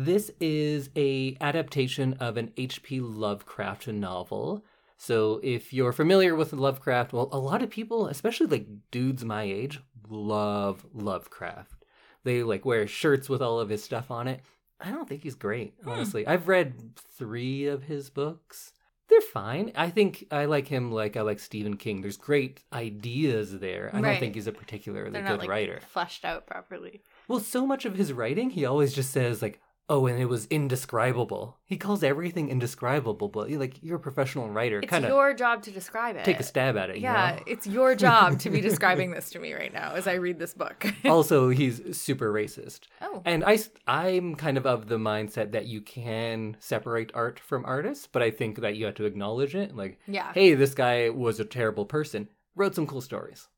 This 0.00 0.30
is 0.38 0.90
a 0.94 1.36
adaptation 1.40 2.12
of 2.20 2.36
an 2.36 2.52
H.P. 2.56 3.00
Lovecraft 3.00 3.88
novel. 3.88 4.64
So 4.96 5.40
if 5.42 5.72
you're 5.72 5.90
familiar 5.90 6.36
with 6.36 6.52
Lovecraft, 6.52 7.12
well, 7.12 7.28
a 7.32 7.38
lot 7.40 7.64
of 7.64 7.70
people, 7.70 8.06
especially 8.06 8.46
like 8.46 8.68
dudes 8.92 9.24
my 9.24 9.42
age, 9.42 9.80
love 10.08 10.86
Lovecraft. 10.94 11.84
They 12.22 12.44
like 12.44 12.64
wear 12.64 12.86
shirts 12.86 13.28
with 13.28 13.42
all 13.42 13.58
of 13.58 13.70
his 13.70 13.82
stuff 13.82 14.08
on 14.08 14.28
it. 14.28 14.40
I 14.80 14.92
don't 14.92 15.08
think 15.08 15.24
he's 15.24 15.34
great, 15.34 15.74
hmm. 15.82 15.88
honestly. 15.88 16.24
I've 16.28 16.46
read 16.46 16.94
three 16.94 17.66
of 17.66 17.82
his 17.82 18.08
books. 18.08 18.72
They're 19.08 19.20
fine. 19.20 19.72
I 19.74 19.90
think 19.90 20.26
I 20.30 20.44
like 20.44 20.68
him 20.68 20.92
like 20.92 21.16
I 21.16 21.22
like 21.22 21.40
Stephen 21.40 21.76
King. 21.76 22.02
There's 22.02 22.16
great 22.16 22.62
ideas 22.72 23.58
there. 23.58 23.90
I 23.92 24.00
don't 24.00 24.20
think 24.20 24.36
he's 24.36 24.46
a 24.46 24.52
particularly 24.52 25.10
They're 25.10 25.22
good 25.22 25.28
not 25.28 25.38
like 25.40 25.48
writer. 25.48 25.80
fleshed 25.88 26.24
out 26.24 26.46
properly. 26.46 27.02
Well, 27.26 27.40
so 27.40 27.66
much 27.66 27.84
of 27.84 27.96
his 27.96 28.12
writing, 28.12 28.50
he 28.50 28.64
always 28.64 28.94
just 28.94 29.10
says 29.10 29.42
like, 29.42 29.60
"Oh, 29.88 30.06
and 30.06 30.18
it 30.20 30.26
was 30.26 30.46
indescribable." 30.46 31.56
He 31.64 31.76
calls 31.76 32.02
everything 32.02 32.48
indescribable, 32.50 33.28
but 33.28 33.50
like 33.50 33.82
you're 33.82 33.96
a 33.96 34.00
professional 34.00 34.48
writer, 34.50 34.78
It's 34.78 34.88
kind 34.90 35.04
of 35.04 35.10
your 35.10 35.34
job 35.34 35.62
to 35.64 35.70
describe 35.70 36.16
it. 36.16 36.24
take 36.24 36.40
a 36.40 36.42
stab 36.42 36.76
at 36.76 36.90
it. 36.90 36.96
you 36.96 37.02
Yeah, 37.02 37.36
know? 37.36 37.42
it's 37.46 37.66
your 37.66 37.94
job 37.94 38.38
to 38.40 38.50
be 38.50 38.60
describing 38.70 39.10
this 39.10 39.30
to 39.30 39.38
me 39.38 39.52
right 39.54 39.72
now 39.72 39.94
as 39.94 40.06
I 40.06 40.14
read 40.14 40.38
this 40.38 40.54
book. 40.54 40.86
also, 41.04 41.48
he's 41.50 41.96
super 41.96 42.32
racist. 42.32 42.80
oh, 43.02 43.22
And 43.24 43.44
I, 43.44 43.58
I'm 43.86 44.34
kind 44.34 44.56
of 44.56 44.66
of 44.66 44.88
the 44.88 44.98
mindset 44.98 45.52
that 45.52 45.66
you 45.66 45.80
can 45.80 46.56
separate 46.60 47.10
art 47.14 47.38
from 47.38 47.64
artists, 47.64 48.06
but 48.10 48.22
I 48.22 48.30
think 48.30 48.60
that 48.60 48.76
you 48.76 48.86
have 48.86 48.94
to 48.96 49.04
acknowledge 49.04 49.54
it. 49.54 49.76
Like, 49.76 49.98
yeah. 50.06 50.32
hey, 50.32 50.54
this 50.54 50.74
guy 50.74 51.10
was 51.10 51.38
a 51.40 51.44
terrible 51.44 51.84
person, 51.84 52.28
wrote 52.56 52.74
some 52.74 52.86
cool 52.86 53.00
stories. 53.00 53.48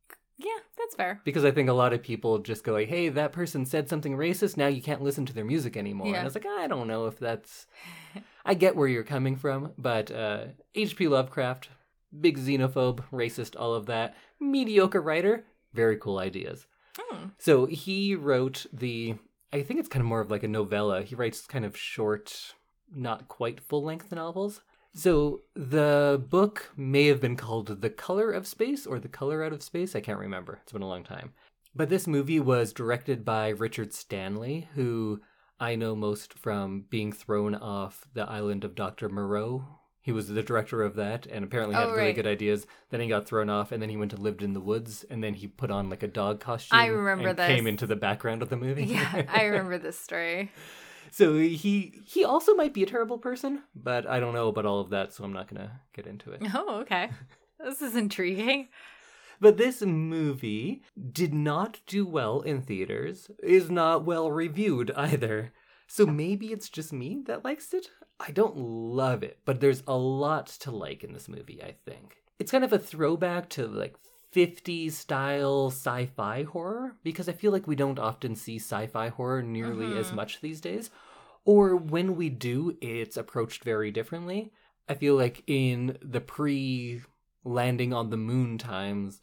That's 0.91 0.97
fair. 0.97 1.21
Because 1.23 1.45
I 1.45 1.53
think 1.53 1.69
a 1.69 1.75
lot 1.75 1.93
of 1.93 2.03
people 2.03 2.39
just 2.41 2.65
go 2.65 2.73
like, 2.73 2.89
hey, 2.89 3.11
that 3.11 3.33
person 3.33 3.65
said 3.65 3.89
something 3.89 4.17
racist, 4.17 4.57
now 4.57 4.67
you 4.67 4.83
can't 4.83 5.03
listen 5.03 5.25
to 5.27 5.33
their 5.33 5.45
music 5.45 5.77
anymore. 5.77 6.09
Yeah. 6.09 6.15
And 6.15 6.23
I 6.23 6.25
was 6.25 6.35
like, 6.35 6.47
I 6.47 6.67
don't 6.67 6.89
know 6.89 7.07
if 7.07 7.19
that's. 7.19 7.67
I 8.45 8.55
get 8.55 8.75
where 8.75 8.89
you're 8.89 9.05
coming 9.05 9.37
from, 9.37 9.73
but 9.79 10.11
uh, 10.11 10.47
H.P. 10.75 11.07
Lovecraft, 11.07 11.69
big 12.21 12.39
xenophobe, 12.39 13.05
racist, 13.13 13.55
all 13.57 13.75
of 13.75 13.87
that, 13.87 14.17
mediocre 14.41 15.01
writer, 15.01 15.45
very 15.73 15.97
cool 15.97 16.19
ideas. 16.19 16.67
Hmm. 16.99 17.27
So 17.39 17.67
he 17.67 18.17
wrote 18.17 18.67
the. 18.73 19.15
I 19.53 19.63
think 19.63 19.79
it's 19.79 19.89
kind 19.89 20.01
of 20.01 20.07
more 20.07 20.21
of 20.21 20.31
like 20.31 20.43
a 20.43 20.49
novella. 20.49 21.03
He 21.03 21.15
writes 21.15 21.47
kind 21.47 21.65
of 21.65 21.77
short, 21.77 22.55
not 22.93 23.29
quite 23.29 23.61
full 23.61 23.85
length 23.85 24.11
novels. 24.11 24.63
So 24.95 25.43
the 25.55 26.23
book 26.29 26.73
may 26.77 27.07
have 27.07 27.21
been 27.21 27.37
called 27.37 27.81
The 27.81 27.91
Color 27.91 28.33
of 28.33 28.47
Space 28.47 28.87
or 28.87 28.99
The 28.99 29.09
Color 29.09 29.45
Out 29.45 29.53
of 29.53 29.63
Space. 29.63 29.95
I 29.95 30.01
can't 30.01 30.19
remember. 30.19 30.59
It's 30.63 30.73
been 30.73 30.83
a 30.83 30.89
long 30.89 31.05
time. 31.05 31.33
But 31.75 31.89
this 31.89 32.07
movie 32.09 32.41
was 32.41 32.73
directed 32.73 33.25
by 33.25 33.51
Richard 33.51 33.93
Stanley, 33.95 34.69
who 34.75 35.21
I 35.61 35.77
know 35.77 35.95
most 35.95 36.35
from 36.35 36.87
being 36.91 37.13
thrown 37.13 37.55
off 37.55 38.09
the 38.15 38.29
island 38.29 38.65
of 38.65 38.75
Dr. 38.75 39.09
Moreau. 39.09 39.65
He 40.03 40.11
was 40.11 40.29
the 40.29 40.43
director 40.43 40.83
of 40.83 40.97
that 40.97 41.27
and 41.27 41.45
apparently 41.45 41.77
had 41.77 41.89
Oh, 41.89 41.93
really 41.95 42.13
good 42.15 42.27
ideas. 42.27 42.67
Then 42.89 43.01
he 43.01 43.07
got 43.07 43.27
thrown 43.27 43.49
off 43.51 43.71
and 43.71 43.81
then 43.81 43.91
he 43.91 43.97
went 43.97 44.13
and 44.13 44.23
lived 44.23 44.43
in 44.43 44.55
the 44.55 44.61
woods 44.61 45.05
and 45.09 45.23
then 45.23 45.35
he 45.35 45.47
put 45.47 45.71
on 45.71 45.89
like 45.89 46.03
a 46.03 46.09
dog 46.09 46.41
costume. 46.41 46.79
I 46.81 46.87
remember 46.87 47.29
and 47.29 47.39
this. 47.39 47.47
Came 47.47 47.67
into 47.69 47.87
the 47.87 47.97
background 47.97 48.43
of 48.43 48.49
the 48.49 48.57
movie. 48.57 48.87
Yeah, 48.87 49.25
I 49.29 49.45
remember 49.45 49.79
this 49.79 49.99
story. 49.99 50.51
So 51.11 51.37
he 51.39 52.03
he 52.07 52.25
also 52.25 52.55
might 52.55 52.75
be 52.75 52.83
a 52.83 52.87
terrible 52.87 53.19
person, 53.19 53.63
but 53.75 54.07
I 54.07 54.21
don't 54.21 54.35
know 54.35 54.49
about 54.49 54.67
all 54.67 54.81
of 54.81 54.91
that, 54.91 55.13
so 55.13 55.25
I'm 55.25 55.33
not 55.33 55.49
gonna 55.49 55.81
get 55.95 56.07
into 56.07 56.33
it. 56.33 56.43
Oh, 56.55 56.81
okay. 56.81 57.11
This 57.63 57.83
is 57.83 57.95
intriguing. 57.95 58.69
But 59.41 59.57
this 59.57 59.81
movie 59.81 60.83
did 61.13 61.33
not 61.33 61.81
do 61.87 62.07
well 62.07 62.41
in 62.41 62.63
theaters, 62.63 63.31
is 63.43 63.71
not 63.71 64.05
well 64.05 64.31
reviewed 64.31 64.91
either. 64.97 65.53
So 65.87 66.07
maybe 66.07 66.53
it's 66.53 66.69
just 66.69 66.93
me 66.93 67.23
that 67.27 67.45
likes 67.45 67.75
it? 67.75 67.89
I 68.21 68.31
don't 68.33 68.57
love 68.57 69.23
it, 69.23 69.39
but 69.45 69.61
there's 69.61 69.83
a 69.87 69.97
lot 69.97 70.47
to 70.61 70.71
like 70.71 71.03
in 71.03 71.15
this 71.15 71.29
movie, 71.29 71.63
I 71.63 71.75
think. 71.85 72.17
It's 72.39 72.53
kind 72.53 72.65
of 72.65 72.73
a 72.73 72.79
throwback 72.79 73.49
to 73.51 73.67
like 73.67 73.97
50s 74.31 74.97
style 74.97 75.71
sci 75.71 76.07
fi 76.07 76.43
horror, 76.45 76.97
because 77.03 77.29
I 77.29 77.33
feel 77.33 77.53
like 77.53 77.67
we 77.67 77.77
don't 77.77 77.99
often 77.99 78.35
see 78.35 78.57
sci 78.57 78.87
fi 78.87 79.09
horror 79.09 79.43
nearly 79.43 79.97
as 79.97 80.11
Mhm. 80.11 80.15
much 80.15 80.41
these 80.41 80.61
days. 80.61 80.91
Or 81.45 81.75
when 81.75 82.17
we 82.17 82.29
do, 82.29 82.77
it's 82.81 83.17
approached 83.17 83.65
very 83.65 83.91
differently. 83.91 84.53
I 84.89 84.95
feel 84.95 85.17
like 85.17 85.43
in 85.47 85.99
the 86.03 86.21
pre 86.21 87.03
landing 87.45 87.93
on 87.93 88.11
the 88.11 88.17
moon 88.17 88.59
times, 88.59 89.21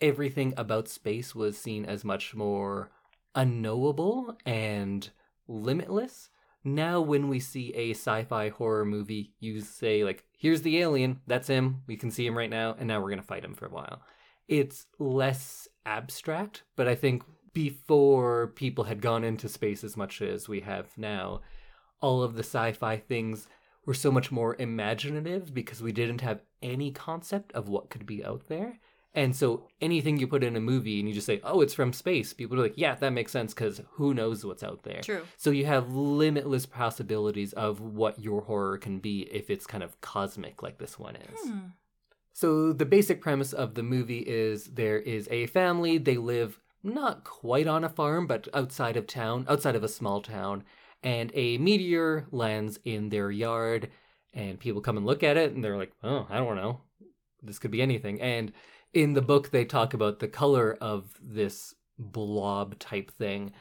everything 0.00 0.54
about 0.56 0.88
space 0.88 1.34
was 1.34 1.58
seen 1.58 1.84
as 1.84 2.04
much 2.04 2.34
more 2.34 2.90
unknowable 3.34 4.36
and 4.46 5.10
limitless. 5.46 6.30
Now, 6.64 7.00
when 7.00 7.28
we 7.28 7.40
see 7.40 7.72
a 7.74 7.90
sci 7.90 8.24
fi 8.24 8.48
horror 8.48 8.84
movie, 8.84 9.34
you 9.38 9.60
say, 9.60 10.02
like, 10.02 10.24
here's 10.32 10.62
the 10.62 10.78
alien, 10.78 11.20
that's 11.26 11.48
him, 11.48 11.82
we 11.86 11.96
can 11.96 12.10
see 12.10 12.26
him 12.26 12.36
right 12.38 12.48
now, 12.50 12.74
and 12.78 12.88
now 12.88 13.00
we're 13.00 13.14
to 13.14 13.22
fight 13.22 13.44
him 13.44 13.54
for 13.54 13.66
a 13.66 13.70
while. 13.70 14.00
It's 14.48 14.86
less 14.98 15.68
abstract, 15.86 16.62
but 16.76 16.88
I 16.88 16.94
think 16.94 17.22
before 17.52 18.48
people 18.48 18.84
had 18.84 19.00
gone 19.00 19.24
into 19.24 19.48
space 19.48 19.84
as 19.84 19.96
much 19.96 20.20
as 20.20 20.48
we 20.48 20.60
have 20.60 20.88
now, 20.96 21.40
all 22.00 22.22
of 22.22 22.34
the 22.34 22.42
sci 22.42 22.72
fi 22.72 22.98
things 22.98 23.48
were 23.86 23.94
so 23.94 24.10
much 24.10 24.32
more 24.32 24.56
imaginative 24.58 25.54
because 25.54 25.82
we 25.82 25.92
didn't 25.92 26.20
have 26.20 26.40
any 26.62 26.90
concept 26.90 27.52
of 27.52 27.68
what 27.68 27.90
could 27.90 28.06
be 28.06 28.24
out 28.24 28.48
there. 28.48 28.80
And 29.16 29.36
so 29.36 29.68
anything 29.80 30.18
you 30.18 30.26
put 30.26 30.42
in 30.42 30.56
a 30.56 30.60
movie 30.60 30.98
and 30.98 31.08
you 31.08 31.14
just 31.14 31.26
say, 31.26 31.40
oh, 31.44 31.60
it's 31.60 31.74
from 31.74 31.92
space, 31.92 32.32
people 32.32 32.58
are 32.58 32.62
like, 32.62 32.74
yeah, 32.76 32.96
that 32.96 33.12
makes 33.12 33.30
sense 33.30 33.54
because 33.54 33.80
who 33.92 34.12
knows 34.12 34.44
what's 34.44 34.64
out 34.64 34.82
there. 34.82 35.02
True. 35.02 35.22
So 35.36 35.50
you 35.50 35.66
have 35.66 35.94
limitless 35.94 36.66
possibilities 36.66 37.52
of 37.52 37.80
what 37.80 38.18
your 38.18 38.42
horror 38.42 38.76
can 38.76 38.98
be 38.98 39.20
if 39.30 39.50
it's 39.50 39.66
kind 39.66 39.84
of 39.84 40.00
cosmic 40.00 40.64
like 40.64 40.78
this 40.78 40.98
one 40.98 41.14
is. 41.14 41.48
Hmm. 41.48 41.58
So 42.34 42.72
the 42.72 42.84
basic 42.84 43.20
premise 43.20 43.52
of 43.52 43.74
the 43.74 43.84
movie 43.84 44.18
is 44.18 44.64
there 44.64 44.98
is 44.98 45.28
a 45.30 45.46
family, 45.46 45.98
they 45.98 46.16
live 46.16 46.60
not 46.82 47.22
quite 47.22 47.68
on 47.68 47.84
a 47.84 47.88
farm, 47.88 48.26
but 48.26 48.48
outside 48.52 48.96
of 48.96 49.06
town, 49.06 49.46
outside 49.48 49.76
of 49.76 49.84
a 49.84 49.88
small 49.88 50.20
town, 50.20 50.64
and 51.04 51.30
a 51.34 51.58
meteor 51.58 52.26
lands 52.32 52.80
in 52.84 53.08
their 53.10 53.30
yard, 53.30 53.88
and 54.34 54.58
people 54.58 54.80
come 54.80 54.96
and 54.96 55.06
look 55.06 55.22
at 55.22 55.36
it, 55.36 55.52
and 55.52 55.62
they're 55.62 55.78
like, 55.78 55.92
oh, 56.02 56.26
I 56.28 56.38
don't 56.38 56.56
know. 56.56 56.80
This 57.40 57.60
could 57.60 57.70
be 57.70 57.80
anything. 57.80 58.20
And 58.20 58.50
in 58.92 59.12
the 59.12 59.22
book, 59.22 59.50
they 59.50 59.64
talk 59.64 59.94
about 59.94 60.18
the 60.18 60.28
color 60.28 60.76
of 60.80 61.16
this 61.22 61.72
blob 62.00 62.80
type 62.80 63.12
thing. 63.12 63.52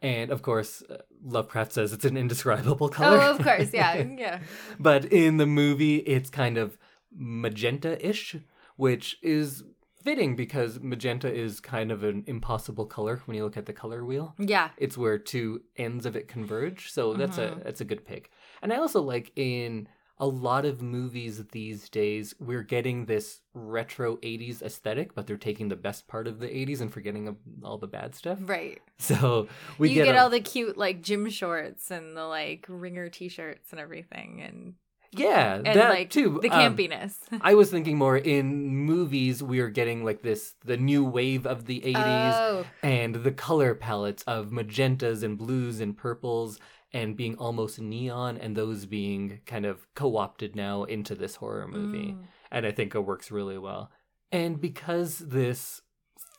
And 0.00 0.30
of 0.30 0.40
course, 0.40 0.82
uh, 0.88 1.02
Lovecraft 1.22 1.72
says 1.72 1.92
it's 1.92 2.06
an 2.06 2.16
indescribable 2.16 2.88
color. 2.88 3.18
Oh, 3.20 3.30
of 3.32 3.42
course. 3.42 3.74
Yeah. 3.74 3.94
Yeah. 4.18 4.40
but 4.80 5.04
in 5.04 5.36
the 5.36 5.46
movie, 5.46 5.96
it's 5.96 6.30
kind 6.30 6.56
of 6.56 6.78
magenta 7.16 8.04
ish, 8.06 8.36
which 8.76 9.18
is 9.22 9.64
fitting 10.02 10.34
because 10.34 10.80
magenta 10.80 11.32
is 11.32 11.60
kind 11.60 11.92
of 11.92 12.02
an 12.02 12.24
impossible 12.26 12.86
color 12.86 13.22
when 13.26 13.36
you 13.36 13.44
look 13.44 13.56
at 13.56 13.66
the 13.66 13.72
color 13.72 14.04
wheel. 14.04 14.34
Yeah. 14.38 14.70
It's 14.76 14.98
where 14.98 15.18
two 15.18 15.62
ends 15.76 16.06
of 16.06 16.16
it 16.16 16.26
converge, 16.28 16.90
so 16.90 17.14
that's 17.14 17.38
a 17.38 17.48
Mhm. 17.50 17.64
that's 17.64 17.80
a 17.80 17.84
good 17.84 18.04
pick. 18.04 18.30
And 18.62 18.72
I 18.72 18.76
also 18.76 19.00
like 19.00 19.30
in 19.36 19.88
a 20.18 20.26
lot 20.26 20.64
of 20.64 20.82
movies 20.82 21.44
these 21.48 21.88
days, 21.88 22.32
we're 22.38 22.62
getting 22.62 23.06
this 23.06 23.40
retro 23.54 24.18
80s 24.22 24.62
aesthetic, 24.62 25.14
but 25.14 25.26
they're 25.26 25.36
taking 25.36 25.68
the 25.68 25.74
best 25.76 26.06
part 26.06 26.28
of 26.28 26.38
the 26.38 26.46
80s 26.48 26.80
and 26.80 26.92
forgetting 26.92 27.36
all 27.64 27.78
the 27.78 27.88
bad 27.88 28.14
stuff. 28.14 28.38
Right. 28.42 28.80
So 28.98 29.48
we 29.78 29.88
you 29.88 29.96
get, 29.96 30.04
get, 30.04 30.14
a- 30.14 30.20
all 30.20 30.30
the 30.30 30.38
cute 30.40 30.76
like 30.78 31.02
gym 31.02 31.28
shorts 31.28 31.90
and 31.90 32.16
the 32.16 32.24
like 32.24 32.66
ringer 32.68 33.08
t-shirts 33.08 33.72
and 33.72 33.80
everything 33.80 34.40
and 34.42 34.74
yeah, 35.12 35.54
and 35.56 35.66
that 35.66 35.90
like 35.90 36.10
too. 36.10 36.38
the 36.42 36.50
Um, 36.50 36.76
campiness. 36.76 37.14
I 37.40 37.54
was 37.54 37.70
thinking 37.70 37.98
more 37.98 38.16
in 38.16 38.68
movies, 38.68 39.42
we 39.42 39.60
are 39.60 39.68
getting 39.68 40.04
like 40.04 40.22
this 40.22 40.54
the 40.64 40.76
new 40.76 41.04
wave 41.04 41.46
of 41.46 41.66
the 41.66 41.80
80s 41.82 42.32
Oh, 42.34 42.64
and 42.82 43.16
the 43.16 43.32
color 43.32 43.74
palettes 43.74 44.22
of 44.26 44.50
magentas 44.50 45.22
and 45.22 45.36
blues 45.38 45.80
and 45.80 45.96
purples 45.96 46.58
and 46.92 47.16
being 47.16 47.36
almost 47.36 47.80
neon 47.80 48.36
and 48.36 48.54
those 48.56 48.84
being 48.86 49.40
kind 49.46 49.64
of 49.66 49.86
co-opted 49.94 50.54
now 50.54 50.84
into 50.84 51.14
this 51.14 51.36
horror 51.36 51.66
movie. 51.66 52.12
mm. 52.12 52.24
And 52.50 52.66
I 52.66 52.70
think 52.72 52.94
it 52.94 53.00
works 53.00 53.30
really 53.30 53.56
well. 53.58 53.90
And 54.30 54.60
because 54.60 55.18
this 55.18 55.80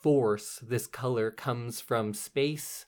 force, 0.04 0.60
this 0.62 0.86
color 0.88 1.32
comes 1.32 1.82
from 1.82 2.14
space, 2.14 2.86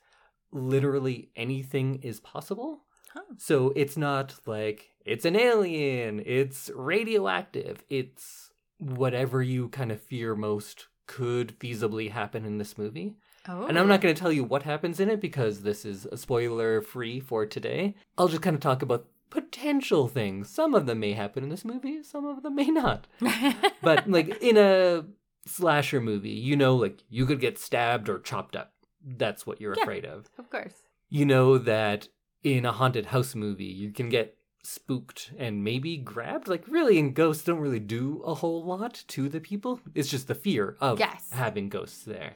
literally 0.51 1.29
anything 1.35 1.95
is 2.03 2.19
possible. 2.19 2.81
Huh. 3.13 3.21
So 3.37 3.71
it's 3.75 3.97
not 3.97 4.35
like 4.45 4.89
it's 5.05 5.25
an 5.25 5.35
alien, 5.35 6.21
it's 6.25 6.71
radioactive, 6.75 7.83
it's 7.89 8.51
whatever 8.79 9.41
you 9.41 9.69
kind 9.69 9.91
of 9.91 10.01
fear 10.01 10.35
most 10.35 10.87
could 11.07 11.57
feasibly 11.59 12.11
happen 12.11 12.45
in 12.45 12.57
this 12.57 12.77
movie. 12.77 13.15
Oh. 13.47 13.65
And 13.67 13.77
I'm 13.77 13.87
not 13.87 13.99
oh. 13.99 14.03
going 14.03 14.15
to 14.15 14.19
tell 14.19 14.31
you 14.31 14.43
what 14.43 14.63
happens 14.63 14.99
in 14.99 15.09
it 15.09 15.21
because 15.21 15.61
this 15.61 15.85
is 15.85 16.05
a 16.07 16.17
spoiler 16.17 16.81
free 16.81 17.19
for 17.19 17.45
today. 17.45 17.95
I'll 18.17 18.27
just 18.27 18.41
kind 18.41 18.55
of 18.55 18.61
talk 18.61 18.81
about 18.81 19.05
potential 19.29 20.07
things. 20.07 20.49
Some 20.49 20.73
of 20.73 20.85
them 20.87 20.99
may 20.99 21.13
happen 21.13 21.43
in 21.43 21.49
this 21.49 21.65
movie, 21.65 22.01
some 22.01 22.25
of 22.25 22.41
them 22.41 22.55
may 22.55 22.67
not. 22.67 23.05
but 23.81 24.09
like 24.09 24.41
in 24.41 24.57
a 24.57 25.05
slasher 25.45 26.01
movie, 26.01 26.29
you 26.29 26.55
know, 26.55 26.75
like 26.75 27.03
you 27.09 27.25
could 27.25 27.39
get 27.39 27.59
stabbed 27.59 28.09
or 28.09 28.19
chopped 28.19 28.55
up. 28.55 28.73
That's 29.05 29.45
what 29.45 29.61
you're 29.61 29.75
Yeah. 29.77 29.83
afraid 29.83 30.05
of. 30.05 30.25
of 30.39 30.49
course. 30.49 30.81
You 31.09 31.25
know 31.25 31.59
that 31.59 32.07
in 32.43 32.65
a 32.65 32.71
haunted 32.71 33.07
house 33.07 33.35
movie, 33.35 33.65
you 33.65 33.91
can 33.91 34.09
get 34.09 34.37
spooked 34.65 35.31
and 35.37 35.63
maybe 35.63 35.97
grabbed. 35.97 36.47
Like, 36.47 36.67
really, 36.67 36.99
and 36.99 37.13
ghosts 37.13 37.43
don't 37.43 37.59
really 37.59 37.79
do 37.79 38.21
a 38.25 38.33
whole 38.33 38.63
lot 38.63 39.03
to 39.07 39.29
the 39.29 39.39
people. 39.39 39.79
It's 39.93 40.09
just 40.09 40.27
the 40.27 40.35
fear 40.35 40.75
of 40.81 40.99
Yes. 40.99 41.29
having 41.31 41.69
ghosts 41.69 42.03
there. 42.03 42.35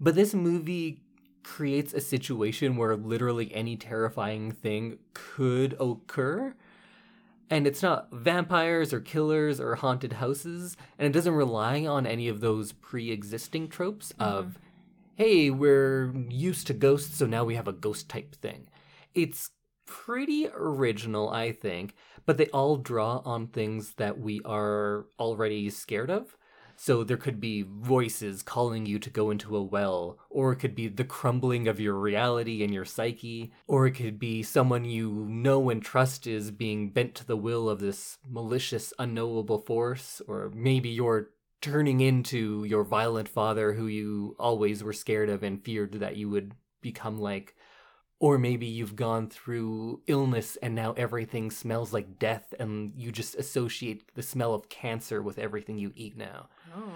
But 0.00 0.14
this 0.14 0.34
movie 0.34 1.00
creates 1.42 1.92
a 1.92 2.00
situation 2.00 2.76
where 2.76 2.96
literally 2.96 3.54
any 3.54 3.76
terrifying 3.76 4.50
thing 4.52 4.98
could 5.12 5.76
occur. 5.78 6.54
And 7.50 7.66
it's 7.66 7.82
not 7.82 8.08
vampires 8.10 8.92
or 8.92 9.00
killers 9.00 9.60
or 9.60 9.76
haunted 9.76 10.14
houses. 10.14 10.76
And 10.98 11.06
it 11.06 11.12
doesn't 11.12 11.34
rely 11.34 11.84
on 11.84 12.06
any 12.06 12.28
of 12.28 12.40
those 12.40 12.72
pre 12.72 13.10
existing 13.10 13.68
tropes 13.68 14.12
mm-hmm. 14.12 14.22
of, 14.22 14.58
hey, 15.16 15.50
we're 15.50 16.12
used 16.28 16.66
to 16.68 16.74
ghosts, 16.74 17.18
so 17.18 17.26
now 17.26 17.44
we 17.44 17.54
have 17.54 17.68
a 17.68 17.72
ghost 17.72 18.08
type 18.08 18.34
thing. 18.34 18.66
It's 19.14 19.50
pretty 19.86 20.48
original, 20.54 21.30
I 21.30 21.52
think, 21.52 21.94
but 22.26 22.36
they 22.36 22.46
all 22.46 22.76
draw 22.76 23.22
on 23.24 23.48
things 23.48 23.94
that 23.94 24.18
we 24.18 24.40
are 24.44 25.06
already 25.18 25.70
scared 25.70 26.10
of. 26.10 26.36
So 26.76 27.04
there 27.04 27.16
could 27.16 27.40
be 27.40 27.62
voices 27.62 28.42
calling 28.42 28.84
you 28.84 28.98
to 28.98 29.10
go 29.10 29.30
into 29.30 29.56
a 29.56 29.62
well, 29.62 30.18
or 30.28 30.52
it 30.52 30.56
could 30.56 30.74
be 30.74 30.88
the 30.88 31.04
crumbling 31.04 31.68
of 31.68 31.78
your 31.78 31.94
reality 31.94 32.64
and 32.64 32.74
your 32.74 32.84
psyche, 32.84 33.52
or 33.68 33.86
it 33.86 33.92
could 33.92 34.18
be 34.18 34.42
someone 34.42 34.84
you 34.84 35.24
know 35.28 35.70
and 35.70 35.82
trust 35.82 36.26
is 36.26 36.50
being 36.50 36.90
bent 36.90 37.14
to 37.14 37.26
the 37.26 37.36
will 37.36 37.68
of 37.68 37.78
this 37.78 38.18
malicious, 38.28 38.92
unknowable 38.98 39.58
force, 39.58 40.20
or 40.26 40.50
maybe 40.54 40.88
you're 40.88 41.30
turning 41.60 42.00
into 42.00 42.64
your 42.64 42.84
violent 42.84 43.28
father 43.28 43.72
who 43.72 43.86
you 43.86 44.36
always 44.38 44.82
were 44.82 44.92
scared 44.92 45.30
of 45.30 45.42
and 45.42 45.64
feared 45.64 45.92
that 45.94 46.16
you 46.16 46.28
would 46.28 46.52
become 46.82 47.18
like. 47.18 47.54
Or 48.20 48.38
maybe 48.38 48.66
you've 48.66 48.96
gone 48.96 49.28
through 49.28 50.00
illness 50.06 50.56
and 50.62 50.74
now 50.74 50.92
everything 50.92 51.50
smells 51.50 51.92
like 51.92 52.18
death 52.18 52.54
and 52.58 52.92
you 52.96 53.12
just 53.12 53.34
associate 53.34 54.14
the 54.14 54.22
smell 54.22 54.54
of 54.54 54.68
cancer 54.68 55.20
with 55.20 55.38
everything 55.38 55.78
you 55.78 55.92
eat 55.94 56.16
now. 56.16 56.48
Oh. 56.74 56.92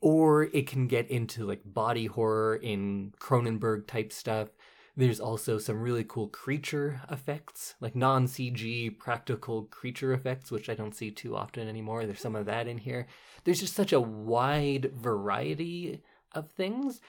Or 0.00 0.44
it 0.44 0.66
can 0.66 0.86
get 0.86 1.10
into 1.10 1.44
like 1.44 1.60
body 1.64 2.06
horror 2.06 2.56
in 2.56 3.12
Cronenberg 3.20 3.86
type 3.86 4.12
stuff. 4.12 4.48
There's 4.96 5.20
also 5.20 5.58
some 5.58 5.80
really 5.80 6.04
cool 6.04 6.28
creature 6.28 7.00
effects, 7.10 7.74
like 7.80 7.94
non 7.94 8.26
CG 8.26 8.98
practical 8.98 9.64
creature 9.64 10.12
effects, 10.12 10.50
which 10.50 10.68
I 10.68 10.74
don't 10.74 10.94
see 10.94 11.10
too 11.10 11.36
often 11.36 11.68
anymore. 11.68 12.06
There's 12.06 12.20
some 12.20 12.36
of 12.36 12.46
that 12.46 12.66
in 12.66 12.78
here. 12.78 13.06
There's 13.44 13.60
just 13.60 13.74
such 13.74 13.92
a 13.92 14.00
wide 14.00 14.92
variety 14.94 16.02
of 16.32 16.50
things. 16.50 17.00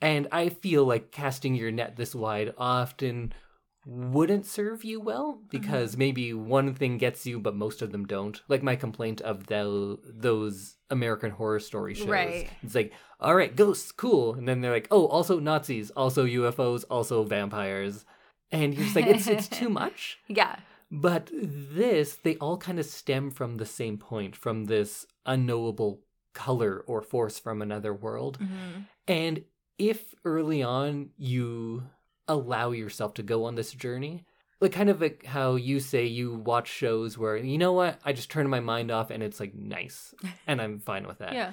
And 0.00 0.28
I 0.30 0.50
feel 0.50 0.84
like 0.84 1.10
casting 1.10 1.54
your 1.54 1.70
net 1.70 1.96
this 1.96 2.14
wide 2.14 2.54
often 2.58 3.32
wouldn't 3.86 4.44
serve 4.44 4.84
you 4.84 5.00
well 5.00 5.40
because 5.48 5.96
maybe 5.96 6.32
one 6.32 6.74
thing 6.74 6.98
gets 6.98 7.24
you, 7.24 7.38
but 7.38 7.54
most 7.54 7.82
of 7.82 7.92
them 7.92 8.04
don't. 8.04 8.42
Like 8.48 8.62
my 8.62 8.74
complaint 8.76 9.20
of 9.20 9.46
the, 9.46 9.96
those 10.04 10.76
American 10.90 11.30
Horror 11.30 11.60
Story 11.60 11.94
shows. 11.94 12.08
Right. 12.08 12.48
It's 12.62 12.74
like, 12.74 12.92
all 13.20 13.34
right, 13.34 13.54
ghosts, 13.54 13.92
cool. 13.92 14.34
And 14.34 14.46
then 14.48 14.60
they're 14.60 14.72
like, 14.72 14.88
oh, 14.90 15.06
also 15.06 15.38
Nazis, 15.38 15.90
also 15.92 16.26
UFOs, 16.26 16.84
also 16.90 17.22
vampires. 17.22 18.04
And 18.50 18.74
you're 18.74 18.84
just 18.84 18.96
like, 18.96 19.06
it's, 19.06 19.28
it's 19.28 19.48
too 19.48 19.68
much. 19.70 20.18
Yeah. 20.26 20.56
But 20.90 21.30
this, 21.32 22.16
they 22.16 22.36
all 22.36 22.58
kind 22.58 22.78
of 22.78 22.86
stem 22.86 23.30
from 23.30 23.56
the 23.56 23.66
same 23.66 23.98
point, 23.98 24.36
from 24.36 24.64
this 24.66 25.06
unknowable 25.24 26.00
color 26.34 26.84
or 26.86 27.02
force 27.02 27.38
from 27.38 27.62
another 27.62 27.94
world. 27.94 28.38
hmm 28.38 28.82
And 29.08 29.44
if 29.78 30.14
early 30.24 30.62
on 30.62 31.10
you 31.16 31.84
allow 32.28 32.70
yourself 32.72 33.14
to 33.14 33.22
go 33.22 33.44
on 33.44 33.54
this 33.54 33.72
journey, 33.72 34.24
like 34.60 34.72
kind 34.72 34.88
of 34.90 35.00
like 35.00 35.24
how 35.26 35.54
you 35.56 35.80
say 35.80 36.04
you 36.06 36.34
watch 36.34 36.68
shows 36.68 37.16
where, 37.18 37.36
you 37.36 37.58
know 37.58 37.72
what, 37.72 38.00
I 38.04 38.12
just 38.12 38.30
turn 38.30 38.48
my 38.48 38.60
mind 38.60 38.90
off 38.90 39.10
and 39.10 39.22
it's 39.22 39.38
like 39.40 39.54
nice 39.54 40.14
and 40.46 40.60
I'm 40.60 40.78
fine 40.80 41.06
with 41.06 41.18
that. 41.18 41.34
Yeah. 41.34 41.52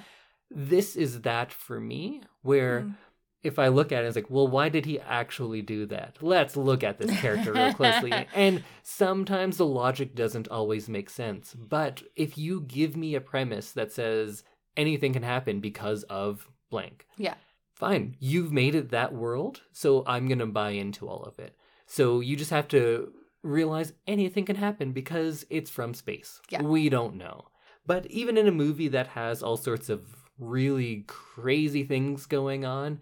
This 0.50 0.96
is 0.96 1.22
that 1.22 1.52
for 1.52 1.80
me, 1.80 2.22
where 2.42 2.82
Mm. 2.82 2.94
if 3.42 3.58
I 3.58 3.68
look 3.68 3.92
at 3.92 4.04
it, 4.04 4.06
it's 4.06 4.16
like, 4.16 4.30
well, 4.30 4.46
why 4.48 4.68
did 4.68 4.86
he 4.86 4.98
actually 5.00 5.60
do 5.62 5.84
that? 5.86 6.16
Let's 6.22 6.56
look 6.56 6.82
at 6.82 6.98
this 6.98 7.10
character 7.20 7.52
real 7.52 7.72
closely. 7.74 8.12
And 8.34 8.62
sometimes 8.82 9.56
the 9.58 9.66
logic 9.66 10.14
doesn't 10.14 10.48
always 10.48 10.88
make 10.88 11.10
sense. 11.10 11.54
But 11.54 12.02
if 12.16 12.38
you 12.38 12.60
give 12.62 12.96
me 12.96 13.14
a 13.14 13.20
premise 13.20 13.72
that 13.72 13.92
says 13.92 14.44
anything 14.76 15.12
can 15.12 15.22
happen 15.24 15.60
because 15.60 16.04
of 16.04 16.48
blank, 16.70 17.06
Yeah. 17.18 17.34
Fine, 17.74 18.16
you've 18.20 18.52
made 18.52 18.74
it 18.74 18.90
that 18.90 19.14
world, 19.14 19.62
so 19.72 20.04
I'm 20.06 20.26
going 20.28 20.38
to 20.38 20.46
buy 20.46 20.70
into 20.70 21.08
all 21.08 21.22
of 21.24 21.38
it. 21.38 21.56
So 21.86 22.20
you 22.20 22.36
just 22.36 22.50
have 22.50 22.68
to 22.68 23.12
realize 23.42 23.92
anything 24.06 24.44
can 24.46 24.56
happen 24.56 24.92
because 24.92 25.44
it's 25.50 25.70
from 25.70 25.92
space. 25.94 26.40
Yeah. 26.48 26.62
We 26.62 26.88
don't 26.88 27.16
know. 27.16 27.46
But 27.86 28.06
even 28.06 28.38
in 28.38 28.48
a 28.48 28.52
movie 28.52 28.88
that 28.88 29.08
has 29.08 29.42
all 29.42 29.58
sorts 29.58 29.90
of 29.90 30.02
really 30.38 31.04
crazy 31.06 31.84
things 31.84 32.24
going 32.26 32.64
on, 32.64 33.00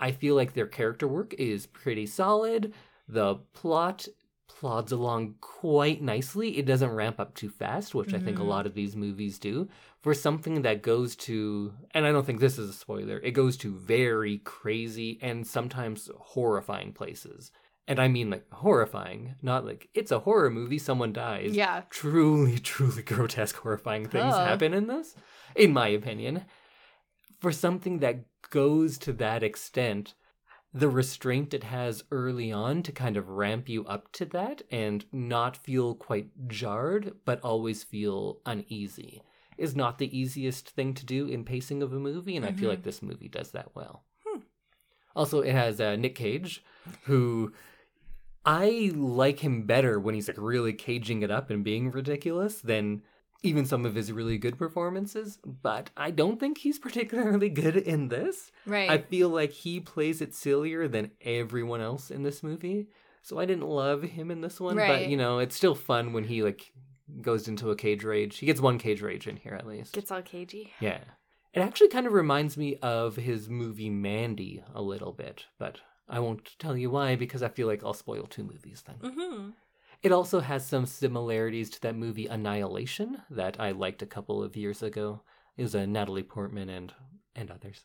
I 0.00 0.10
feel 0.10 0.34
like 0.34 0.52
their 0.54 0.66
character 0.66 1.06
work 1.06 1.34
is 1.34 1.66
pretty 1.66 2.06
solid. 2.06 2.74
The 3.06 3.36
plot 3.52 4.08
plods 4.48 4.90
along 4.92 5.36
quite 5.40 6.02
nicely. 6.02 6.58
It 6.58 6.66
doesn't 6.66 6.90
ramp 6.90 7.20
up 7.20 7.34
too 7.34 7.48
fast, 7.48 7.94
which 7.94 8.12
I 8.12 8.18
think 8.18 8.38
a 8.38 8.42
Mhm. 8.42 8.48
lot 8.48 8.66
of 8.66 8.74
these 8.74 8.96
movies 8.96 9.38
do. 9.38 9.68
For 10.04 10.12
something 10.12 10.60
that 10.60 10.82
goes 10.82 11.16
to, 11.16 11.72
and 11.92 12.04
I 12.04 12.12
don't 12.12 12.26
think 12.26 12.38
this 12.38 12.58
is 12.58 12.68
a 12.68 12.74
spoiler, 12.74 13.20
it 13.20 13.30
goes 13.30 13.56
to 13.56 13.74
very 13.74 14.36
crazy 14.36 15.18
and 15.22 15.46
sometimes 15.46 16.10
horrifying 16.14 16.92
places. 16.92 17.50
And 17.88 17.98
I 17.98 18.08
mean 18.08 18.28
like 18.28 18.44
horrifying, 18.52 19.36
not 19.40 19.64
like 19.64 19.88
it's 19.94 20.12
a 20.12 20.18
horror 20.18 20.50
movie, 20.50 20.76
someone 20.76 21.14
dies 21.14 21.56
Yeah. 21.56 21.84
truly, 21.88 22.58
truly 22.72 23.02
grotesque, 23.02 23.56
horrifying 23.56 24.06
things 24.06 24.34
Oh. 24.34 24.40
happen 24.40 24.74
in 24.74 24.88
this, 24.88 25.16
in 25.56 25.72
my 25.72 25.88
opinion. 25.88 26.44
For 27.40 27.50
something 27.50 28.00
that 28.00 28.26
goes 28.50 28.98
to 28.98 29.12
that 29.14 29.42
extent, 29.42 30.12
the 30.74 30.90
restraint 30.90 31.54
it 31.54 31.64
has 31.64 32.04
early 32.10 32.52
on 32.52 32.82
to 32.82 32.92
kind 32.92 33.16
of 33.16 33.30
ramp 33.30 33.70
you 33.70 33.86
up 33.86 34.12
to 34.12 34.26
that 34.26 34.60
and 34.70 35.06
not 35.12 35.56
feel 35.56 35.94
quite 35.94 36.28
jarred, 36.46 37.14
but 37.24 37.40
always 37.40 37.82
feel 37.82 38.40
uneasy 38.44 39.22
is 39.58 39.74
not 39.76 39.98
the 39.98 40.16
easiest 40.18 40.70
thing 40.70 40.94
to 40.94 41.04
do 41.06 41.26
in 41.26 41.44
pacing 41.44 41.82
of 41.82 41.92
a 41.92 41.98
movie, 41.98 42.36
and 42.36 42.44
I 42.44 42.52
feel 42.52 42.66
Mhm. 42.68 42.72
like 42.74 42.82
this 42.82 43.02
movie 43.02 43.28
does 43.28 43.50
that 43.52 43.74
well. 43.74 44.04
Hmm. 44.26 44.40
Also, 45.16 45.40
it 45.40 45.52
has 45.52 45.80
uh, 45.80 45.96
Nick 45.96 46.14
Cage, 46.14 46.62
who 47.04 47.52
I 48.44 48.90
like 48.94 49.40
him 49.40 49.62
better 49.66 49.98
when 49.98 50.14
he's 50.14 50.28
like 50.28 50.36
really 50.38 50.72
caging 50.72 51.22
it 51.22 51.30
up 51.30 51.50
and 51.50 51.64
being 51.64 51.90
ridiculous 51.90 52.60
than 52.60 53.02
even 53.42 53.64
some 53.64 53.84
of 53.86 53.94
his 53.94 54.12
really 54.12 54.38
good 54.38 54.58
performances. 54.58 55.38
But 55.44 55.90
I 55.96 56.10
don't 56.10 56.38
think 56.38 56.58
he's 56.58 56.78
particularly 56.88 57.48
good 57.48 57.76
in 57.76 58.08
this. 58.08 58.50
Right. 58.66 58.90
I 58.90 58.98
feel 58.98 59.28
like 59.30 59.52
he 59.52 59.80
plays 59.80 60.20
it 60.20 60.34
sillier 60.34 60.88
than 60.88 61.12
everyone 61.22 61.80
else 61.80 62.10
in 62.10 62.22
this 62.22 62.42
movie. 62.42 62.88
So 63.22 63.38
I 63.38 63.46
didn't 63.46 63.66
love 63.66 64.02
him 64.02 64.30
in 64.30 64.42
this 64.42 64.60
one, 64.60 64.76
but 64.76 65.08
you 65.08 65.16
know, 65.16 65.38
it's 65.38 65.56
still 65.56 65.74
fun 65.74 66.12
when 66.12 66.24
he 66.24 66.42
like 66.42 66.70
goes 67.20 67.48
into 67.48 67.70
a 67.70 67.76
cage 67.76 68.04
rage. 68.04 68.38
He 68.38 68.46
gets 68.46 68.60
one 68.60 68.78
cage 68.78 69.02
rage 69.02 69.26
in 69.26 69.36
here 69.36 69.54
at 69.54 69.66
least. 69.66 69.92
Gets 69.92 70.10
all 70.10 70.22
cagey. 70.22 70.72
Yeah. 70.80 71.00
It 71.52 71.60
actually 71.60 71.88
kind 71.88 72.06
of 72.06 72.12
reminds 72.12 72.56
me 72.56 72.76
of 72.82 73.16
his 73.16 73.48
movie 73.48 73.90
Mandy 73.90 74.64
a 74.74 74.82
little 74.82 75.12
bit, 75.12 75.46
but 75.58 75.80
I 76.08 76.18
won't 76.18 76.58
tell 76.58 76.76
you 76.76 76.90
why 76.90 77.14
because 77.16 77.42
I 77.42 77.48
feel 77.48 77.66
like 77.66 77.84
I'll 77.84 77.94
spoil 77.94 78.26
two 78.26 78.42
movies 78.42 78.82
then. 78.86 78.96
Mm-hmm. 79.12 79.50
It 80.02 80.12
also 80.12 80.40
has 80.40 80.66
some 80.66 80.84
similarities 80.84 81.70
to 81.70 81.80
that 81.82 81.96
movie 81.96 82.26
Annihilation 82.26 83.22
that 83.30 83.58
I 83.58 83.70
liked 83.70 84.02
a 84.02 84.06
couple 84.06 84.42
of 84.42 84.56
years 84.56 84.82
ago. 84.82 85.22
It 85.56 85.62
was 85.62 85.74
a 85.74 85.86
Natalie 85.86 86.22
Portman 86.22 86.68
and 86.68 86.92
and 87.36 87.50
others. 87.50 87.84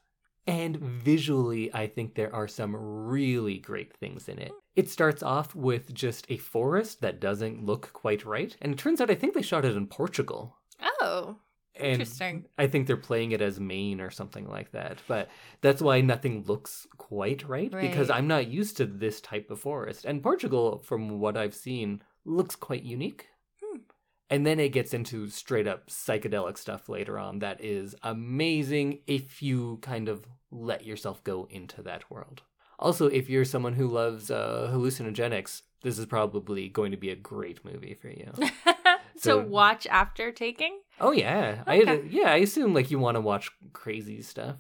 And 0.49 0.77
visually, 0.77 1.73
I 1.73 1.88
think 1.88 2.15
there 2.15 2.33
are 2.33 2.47
some 2.47 2.75
really 2.75 3.59
great 3.59 3.93
things 3.97 4.27
in 4.27 4.39
it. 4.39 4.51
It 4.75 4.89
starts 4.89 5.21
off 5.21 5.53
with 5.53 5.93
just 5.93 6.25
a 6.29 6.38
forest 6.38 7.01
that 7.01 7.19
doesn't 7.19 7.65
look 7.65 7.91
quite 7.93 8.25
right, 8.25 8.55
and 8.62 8.73
it 8.73 8.79
turns 8.79 8.99
out 9.01 9.12
I 9.12 9.15
think 9.15 9.33
they 9.33 9.41
shot 9.41 9.65
it 9.65 9.75
in 9.75 9.88
Portugal. 9.88 10.55
Oh, 11.01 11.38
And 11.75 11.93
interesting. 11.93 12.45
I 12.57 12.67
think 12.67 12.88
they're 12.88 12.97
playing 12.97 13.31
it 13.31 13.41
as 13.41 13.59
Maine 13.59 14.01
or 14.01 14.09
something 14.12 14.47
like 14.47 14.71
that. 14.71 14.99
But 15.07 15.29
that's 15.62 15.81
why 15.81 16.01
nothing 16.01 16.43
looks 16.45 16.88
quite 16.97 17.47
right, 17.47 17.71
because 17.71 18.09
I'm 18.09 18.27
not 18.27 18.47
used 18.47 18.77
to 18.77 18.85
this 18.85 19.21
type 19.21 19.49
of 19.51 19.59
forest. 19.59 20.05
And 20.05 20.23
Portugal, 20.23 20.79
from 20.79 21.19
what 21.19 21.38
I've 21.38 21.55
seen, 21.55 22.01
looks 22.25 22.55
quite 22.55 22.83
unique. 22.83 23.27
And 24.29 24.45
then 24.45 24.59
it 24.59 24.69
gets 24.69 24.93
into 24.93 25.27
straight 25.29 25.67
up 25.67 25.87
psychedelic 25.89 26.57
stuff 26.57 26.87
later 26.87 27.17
on 27.17 27.39
that 27.39 27.63
is 27.63 27.95
amazing 28.03 28.99
if 29.07 29.41
you 29.41 29.79
kind 29.81 30.07
of 30.07 30.23
let 30.51 30.85
yourself 30.85 31.23
go 31.23 31.47
into 31.49 31.81
that 31.83 32.09
world. 32.11 32.43
Also, 32.77 33.07
if 33.07 33.29
you're 33.29 33.43
someone 33.45 33.73
who 33.73 33.87
loves 33.87 34.29
uh, 34.31 34.69
hallucinogenics, 34.71 35.63
this 35.81 35.97
is 35.97 36.05
probably 36.05 36.69
going 36.69 36.91
to 36.91 36.97
be 36.97 37.09
a 37.09 37.15
great 37.15 37.63
movie 37.65 37.93
for 37.95 38.09
you. 38.09 38.31
So- 39.17 39.39
watch 39.41 39.85
after 39.87 40.31
taking. 40.31 40.79
oh 41.01 41.11
yeah, 41.11 41.63
I 41.67 42.03
yeah 42.09 42.31
I 42.31 42.37
assume 42.37 42.73
like 42.73 42.89
you 42.89 42.99
want 42.99 43.15
to 43.15 43.21
watch 43.21 43.51
crazy 43.73 44.21
stuff. 44.21 44.55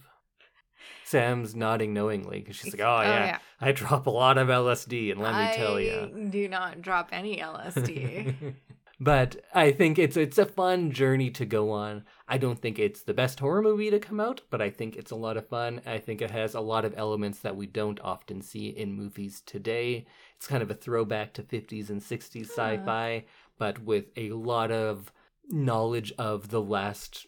Sam's 1.05 1.55
nodding 1.55 1.93
knowingly 1.93 2.39
because 2.39 2.57
she's 2.57 2.73
like, 2.73 2.81
oh, 2.81 3.01
yeah, 3.01 3.39
I 3.59 3.71
drop 3.71 4.05
a 4.05 4.09
lot 4.09 4.37
of 4.37 4.47
LSD, 4.49 5.11
and 5.11 5.21
let 5.21 5.33
me 5.33 5.55
tell 5.55 5.79
you. 5.79 6.27
do 6.29 6.47
not 6.49 6.81
drop 6.81 7.09
any 7.11 7.37
LSD. 7.37 8.53
but 8.99 9.37
I 9.53 9.71
think 9.71 9.97
it's 9.97 10.17
it's 10.17 10.37
a 10.37 10.45
fun 10.45 10.91
journey 10.91 11.29
to 11.31 11.45
go 11.45 11.71
on. 11.71 12.03
I 12.27 12.37
don't 12.37 12.59
think 12.59 12.77
it's 12.77 13.03
the 13.03 13.13
best 13.13 13.39
horror 13.39 13.61
movie 13.61 13.89
to 13.89 13.99
come 13.99 14.19
out, 14.19 14.41
but 14.49 14.61
I 14.61 14.69
think 14.69 14.95
it's 14.95 15.11
a 15.11 15.15
lot 15.15 15.37
of 15.37 15.47
fun. 15.47 15.81
I 15.85 15.99
think 15.99 16.21
it 16.21 16.31
has 16.31 16.53
a 16.53 16.59
lot 16.59 16.83
of 16.85 16.93
elements 16.97 17.39
that 17.39 17.55
we 17.55 17.65
don't 17.65 17.99
often 18.01 18.41
see 18.41 18.67
in 18.67 18.93
movies 18.93 19.41
today. 19.45 20.05
It's 20.35 20.47
kind 20.47 20.61
of 20.61 20.69
a 20.69 20.75
throwback 20.75 21.33
to 21.33 21.43
50s 21.43 21.89
and 21.89 22.01
60s 22.01 22.49
sci-fi, 22.49 23.25
but 23.57 23.79
with 23.83 24.05
a 24.17 24.31
lot 24.31 24.71
of 24.71 25.13
knowledge 25.47 26.11
of 26.17 26.49
the 26.49 26.61
last 26.61 27.25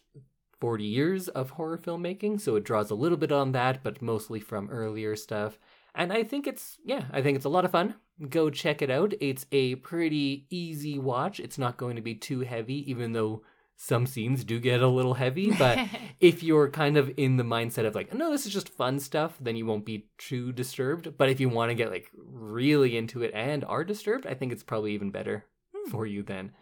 40 0.60 0.84
years 0.84 1.28
of 1.28 1.50
horror 1.50 1.78
filmmaking, 1.78 2.40
so 2.40 2.54
it 2.54 2.64
draws 2.64 2.90
a 2.90 2.94
little 2.94 3.18
bit 3.18 3.32
on 3.32 3.52
that, 3.52 3.82
but 3.82 4.00
mostly 4.00 4.38
from 4.38 4.70
earlier 4.70 5.16
stuff. 5.16 5.58
And 5.94 6.12
I 6.12 6.22
think 6.22 6.46
it's, 6.46 6.78
yeah, 6.84 7.04
I 7.10 7.20
think 7.20 7.36
it's 7.36 7.44
a 7.44 7.50
lot 7.50 7.64
of 7.64 7.72
fun. 7.72 7.96
Go 8.28 8.50
check 8.50 8.82
it 8.82 8.90
out. 8.90 9.14
It's 9.20 9.46
a 9.52 9.76
pretty 9.76 10.46
easy 10.50 10.98
watch. 10.98 11.40
It's 11.40 11.58
not 11.58 11.76
going 11.76 11.96
to 11.96 12.02
be 12.02 12.14
too 12.14 12.40
heavy, 12.40 12.88
even 12.90 13.12
though 13.12 13.42
some 13.76 14.06
scenes 14.06 14.44
do 14.44 14.60
get 14.60 14.80
a 14.82 14.86
little 14.86 15.14
heavy. 15.14 15.50
But 15.50 15.78
if 16.20 16.42
you're 16.42 16.68
kind 16.70 16.96
of 16.96 17.10
in 17.16 17.36
the 17.36 17.42
mindset 17.42 17.86
of 17.86 17.94
like, 17.94 18.14
no, 18.14 18.30
this 18.30 18.46
is 18.46 18.52
just 18.52 18.68
fun 18.68 19.00
stuff, 19.00 19.36
then 19.40 19.56
you 19.56 19.66
won't 19.66 19.84
be 19.86 20.06
too 20.18 20.52
disturbed. 20.52 21.16
But 21.18 21.30
if 21.30 21.40
you 21.40 21.48
want 21.48 21.70
to 21.70 21.74
get 21.74 21.90
like 21.90 22.10
really 22.14 22.96
into 22.96 23.22
it 23.22 23.32
and 23.34 23.64
are 23.64 23.82
disturbed, 23.84 24.26
I 24.26 24.34
think 24.34 24.52
it's 24.52 24.62
probably 24.62 24.92
even 24.94 25.10
better 25.10 25.46
Hmm. 25.74 25.90
for 25.90 26.06
you 26.06 26.22
then. 26.22 26.52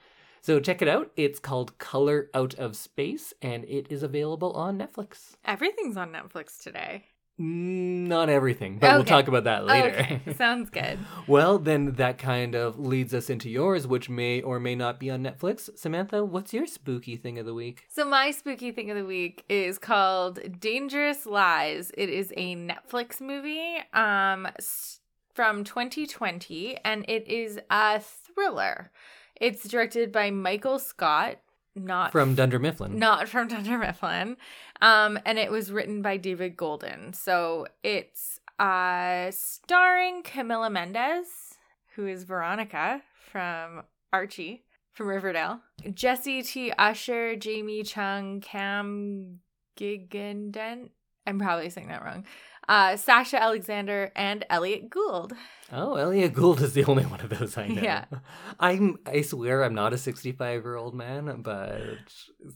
So 0.43 0.61
check 0.61 0.81
it 0.81 0.89
out. 0.89 1.11
It's 1.17 1.39
called 1.39 1.77
Color 1.77 2.31
Out 2.33 2.55
of 2.55 2.75
Space 2.75 3.35
and 3.43 3.65
it 3.65 3.89
is 3.91 4.03
available 4.03 4.53
on 4.53 4.79
Netflix. 4.79 5.33
Everything's 5.45 5.99
on 5.99 6.11
Netflix 6.13 6.59
today. 6.63 7.05
Not 7.43 8.29
everything, 8.29 8.77
but 8.79 8.93
we'll 8.93 9.05
talk 9.05 9.27
about 9.27 9.45
that 9.45 9.65
later. 9.65 9.89
Okay, 9.99 10.21
sounds 10.37 10.69
good. 10.69 10.99
well, 11.27 11.59
then 11.59 11.95
that 11.95 12.19
kind 12.19 12.55
of 12.55 12.79
leads 12.79 13.15
us 13.15 13.31
into 13.31 13.49
yours, 13.49 13.87
which 13.87 14.11
may 14.11 14.43
or 14.43 14.61
may 14.61 14.75
not 14.75 15.01
be 15.01 15.09
on 15.11 15.23
Netflix. 15.23 15.71
Samantha, 15.79 16.23
what's 16.23 16.53
your 16.53 16.67
spooky 16.67 17.17
thing 17.17 17.39
of 17.39 17.47
the 17.47 17.55
week? 17.55 17.85
So 17.89 18.05
my 18.05 18.31
spooky 18.31 18.73
thing 18.73 18.91
of 18.91 18.99
the 18.99 19.07
week 19.07 19.45
is 19.49 19.79
called 19.79 20.61
Dangerous 20.61 21.25
Lies. 21.25 21.91
It 21.97 22.11
is 22.11 22.31
a 22.37 22.57
Netflix 22.57 23.23
movie 23.23 23.79
um 23.95 24.47
from 25.33 25.65
2020 25.65 26.77
and 26.85 27.07
it 27.09 27.27
is 27.27 27.59
a 27.71 28.01
thriller. 28.01 28.91
It's 29.41 29.67
directed 29.67 30.13
by 30.13 30.31
Michael 30.31 30.79
Scott, 30.79 31.39
not 31.75 32.13
From 32.13 32.35
Dunder 32.35 32.59
Mifflin. 32.59 32.99
not 32.99 33.29
from 33.29 33.49
Dunder 33.53 33.79
Mifflin. 33.79 34.37
Um, 34.83 35.19
and 35.25 35.39
it 35.39 35.51
was 35.51 35.71
written 35.73 36.03
by 36.03 36.17
David 36.17 36.57
Golden. 36.57 37.13
So 37.13 37.67
it's 37.83 38.39
uh 38.59 39.31
starring 39.31 40.23
Camila 40.23 40.71
Mendes, 40.71 41.55
who 41.95 42.07
is 42.07 42.25
Veronica 42.25 43.03
from 43.31 43.83
Archie 44.13 44.65
from 44.93 45.07
Riverdale. 45.07 45.61
Jesse 45.95 46.43
T. 46.43 46.73
Usher, 46.73 47.37
Jamie 47.37 47.83
Chung, 47.85 48.41
Cam 48.41 49.41
Gigandent. 49.77 50.91
I'm 51.27 51.39
probably 51.39 51.71
saying 51.71 51.89
that 51.89 52.05
wrong. 52.05 52.25
Uh, 52.69 52.97
Sasha 52.97 53.43
Alexander 53.43 54.13
and 54.15 54.45
Elliot 54.49 54.91
Gould. 54.91 55.33
Oh, 55.73 55.95
Elliot 55.97 56.33
Gould 56.33 56.61
is 56.61 56.73
the 56.73 56.85
only 56.85 57.05
one 57.05 57.21
of 57.21 57.31
those 57.31 57.57
I 57.57 57.69
know. 57.69 57.83
Yeah. 57.83 58.05
I'm 58.61 58.99
I 59.07 59.23
swear 59.23 59.65
I'm 59.65 59.75
not 59.75 59.93
a 59.93 59.99
65 59.99 60.63
year 60.63 60.77
old 60.77 60.95
man, 60.95 61.43
but 61.43 61.99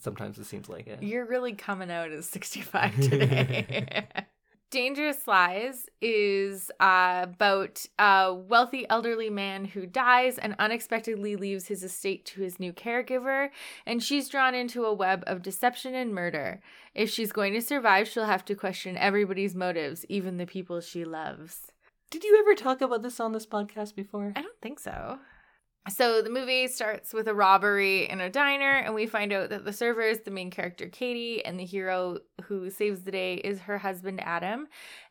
sometimes 0.00 0.38
it 0.38 0.44
seems 0.44 0.68
like 0.68 0.86
it. 0.86 1.02
You're 1.02 1.26
really 1.26 1.54
coming 1.54 1.90
out 1.90 2.10
as 2.10 2.26
65 2.26 2.94
today. 3.00 4.06
Dangerous 4.74 5.28
Lies 5.28 5.88
is 6.02 6.68
uh, 6.80 7.20
about 7.22 7.86
a 7.96 8.34
wealthy 8.34 8.84
elderly 8.90 9.30
man 9.30 9.66
who 9.66 9.86
dies 9.86 10.36
and 10.36 10.56
unexpectedly 10.58 11.36
leaves 11.36 11.68
his 11.68 11.84
estate 11.84 12.24
to 12.24 12.40
his 12.40 12.58
new 12.58 12.72
caregiver, 12.72 13.50
and 13.86 14.02
she's 14.02 14.28
drawn 14.28 14.52
into 14.52 14.84
a 14.84 14.92
web 14.92 15.22
of 15.28 15.42
deception 15.42 15.94
and 15.94 16.12
murder. 16.12 16.60
If 16.92 17.08
she's 17.08 17.30
going 17.30 17.52
to 17.52 17.62
survive, 17.62 18.08
she'll 18.08 18.24
have 18.24 18.44
to 18.46 18.56
question 18.56 18.96
everybody's 18.96 19.54
motives, 19.54 20.04
even 20.08 20.38
the 20.38 20.44
people 20.44 20.80
she 20.80 21.04
loves. 21.04 21.70
Did 22.10 22.24
you 22.24 22.36
ever 22.40 22.56
talk 22.56 22.80
about 22.80 23.02
this 23.02 23.20
on 23.20 23.30
this 23.30 23.46
podcast 23.46 23.94
before? 23.94 24.32
I 24.34 24.42
don't 24.42 24.60
think 24.60 24.80
so. 24.80 25.20
So 25.90 26.22
the 26.22 26.30
movie 26.30 26.66
starts 26.68 27.12
with 27.12 27.28
a 27.28 27.34
robbery 27.34 28.08
in 28.08 28.18
a 28.18 28.30
diner, 28.30 28.70
and 28.70 28.94
we 28.94 29.06
find 29.06 29.34
out 29.34 29.50
that 29.50 29.66
the 29.66 29.72
server 29.72 30.00
is 30.00 30.20
the 30.20 30.30
main 30.30 30.50
character, 30.50 30.88
Katie, 30.88 31.44
and 31.44 31.60
the 31.60 31.64
hero 31.66 32.20
who 32.44 32.70
saves 32.70 33.02
the 33.02 33.10
day 33.10 33.34
is 33.34 33.60
her 33.60 33.76
husband, 33.76 34.22
Adam. 34.22 34.66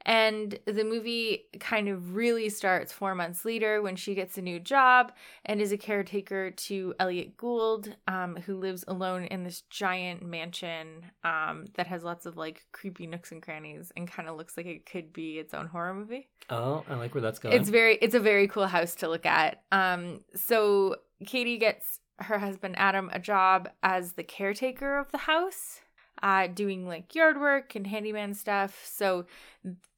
And 0.06 0.58
the 0.66 0.84
movie 0.84 1.46
kind 1.60 1.88
of 1.88 2.16
really 2.16 2.50
starts 2.50 2.92
four 2.92 3.16
months 3.16 3.46
later 3.46 3.82
when 3.82 3.96
she 3.96 4.16
gets 4.16 4.38
a 4.38 4.42
new 4.42 4.60
job 4.60 5.13
and 5.46 5.62
is 5.62 5.72
a 5.72 5.78
caretaker 5.78 6.52
to 6.52 6.94
Elliot 7.00 7.38
Gould, 7.38 7.96
um, 8.08 8.36
who 8.46 8.58
lives 8.58 8.84
alone 8.88 9.26
in 9.26 9.44
this 9.44 9.62
giant 9.70 10.24
mansion 10.24 11.06
um, 11.24 11.66
that 11.76 11.88
has 11.88 12.04
lots 12.04 12.26
of 12.26 12.38
like 12.38 12.66
creepy 12.72 13.08
nooks 13.08 13.32
and 13.32 13.42
crannies 13.42 13.92
and 13.96 14.10
kind 14.10 14.28
of 14.28 14.38
looks 14.38 14.58
like 14.58 14.66
it 14.66 14.86
could 14.86 15.13
be 15.13 15.39
its 15.39 15.54
own 15.54 15.68
horror 15.68 15.94
movie. 15.94 16.28
Oh, 16.50 16.84
I 16.89 16.96
like 16.96 17.13
where 17.13 17.22
that's 17.22 17.39
going. 17.39 17.56
It's 17.56 17.70
very 17.70 17.96
it's 18.02 18.16
a 18.16 18.20
very 18.20 18.48
cool 18.48 18.68
house 18.68 18.96
to 18.96 19.08
look 19.08 19.26
at. 19.26 19.63
Um 19.72 20.20
so 20.36 20.98
Katie 21.26 21.58
gets 21.58 22.00
her 22.20 22.38
husband 22.38 22.76
Adam 22.78 23.10
a 23.13 23.20
job 23.20 23.70
as 23.82 24.13
the 24.13 24.24
caretaker 24.24 24.98
of 24.98 25.12
the 25.12 25.18
house, 25.20 25.82
uh 26.21 26.47
doing 26.47 26.88
like 26.88 27.15
yard 27.15 27.39
work 27.39 27.76
and 27.76 27.88
handyman 27.88 28.34
stuff 28.34 28.84
so 28.86 29.26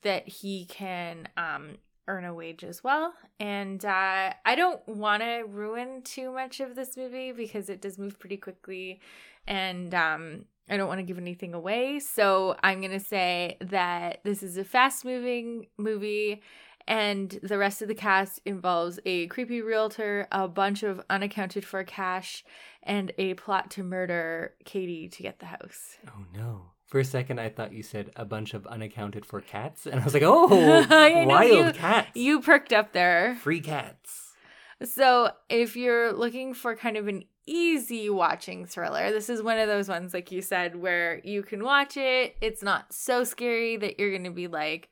that 0.01 0.28
he 0.28 0.65
can 0.65 1.28
um 1.38 1.78
earn 2.08 2.23
a 2.23 2.34
wage 2.34 2.63
as 2.63 2.84
well. 2.84 3.13
And 3.39 3.84
uh 3.84 4.34
I 4.45 4.56
don't 4.56 4.86
want 4.88 5.23
to 5.23 5.43
ruin 5.47 6.01
too 6.04 6.32
much 6.32 6.60
of 6.60 6.75
this 6.75 6.95
movie 6.95 7.32
because 7.32 7.69
it 7.69 7.82
does 7.82 7.97
move 7.97 8.19
pretty 8.19 8.38
quickly 8.38 8.99
and 9.47 9.93
um 9.93 10.45
I 10.69 10.78
don't 10.78 10.88
want 10.88 10.99
to 10.99 11.04
give 11.04 11.19
anything 11.19 11.54
away. 11.54 11.99
So 11.99 12.56
I'm 12.63 12.80
going 12.80 12.91
to 12.91 12.99
say 12.99 13.58
that 13.62 14.21
this 14.23 14.41
is 14.41 14.58
a 14.58 14.63
fast 14.63 15.06
moving 15.06 15.67
movie 15.78 16.41
and 16.88 17.39
the 17.43 17.58
rest 17.58 17.82
of 17.82 17.88
the 17.88 17.95
cast 17.95 18.39
involves 18.45 19.00
a 19.06 19.28
creepy 19.28 19.62
realtor, 19.62 20.28
a 20.32 20.48
bunch 20.48 20.84
of 20.84 21.02
unaccounted 21.10 21.65
for 21.65 21.84
cash, 21.84 22.43
and 22.84 23.12
a 23.17 23.34
plot 23.36 23.71
to 23.71 23.84
murder 23.84 24.54
Katie 24.65 25.10
to 25.10 25.24
get 25.24 25.39
the 25.39 25.48
house. 25.48 25.98
oh 26.08 26.26
no. 26.34 26.71
For 26.88 27.00
a 27.00 27.04
second, 27.06 27.39
I 27.39 27.50
thought 27.50 27.74
you 27.74 27.82
said 27.82 28.12
a 28.15 28.26
bunch 28.26 28.54
of 28.54 28.67
unaccounted 28.67 29.26
for 29.26 29.41
cats, 29.41 29.88
and 29.88 30.00
I 30.00 30.04
was 30.04 30.13
like, 30.13 30.21
"Oh, 30.24 30.86
wild 31.28 31.50
you- 31.52 31.74
cats! 31.74 32.12
You 32.13 32.41
perked 32.41 32.71
up 32.71 32.93
there. 32.93 33.36
free 33.41 33.60
cats!" 33.60 34.34
So, 34.84 35.32
if 35.50 35.76
you're 35.76 36.13
looking 36.13 36.54
for 36.54 36.76
kind 36.76 36.95
of 36.95 37.08
an 37.08 37.24
easy 37.48 38.10
watching 38.10 38.65
thriller, 38.67 39.12
this 39.12 39.30
is 39.30 39.41
one 39.41 39.58
of 39.58 39.67
those 39.67 39.89
ones, 39.89 40.13
like 40.13 40.32
you 40.32 40.41
said, 40.43 40.76
where 40.76 41.21
you 41.24 41.41
can 41.41 41.63
watch 41.63 41.98
it. 41.98 42.36
It's 42.39 42.62
not 42.62 42.93
so 42.93 43.24
scary 43.24 43.78
that 43.78 44.00
you're 44.00 44.12
going 44.12 44.26
to 44.26 44.32
be 44.32 44.48
like 44.48 44.89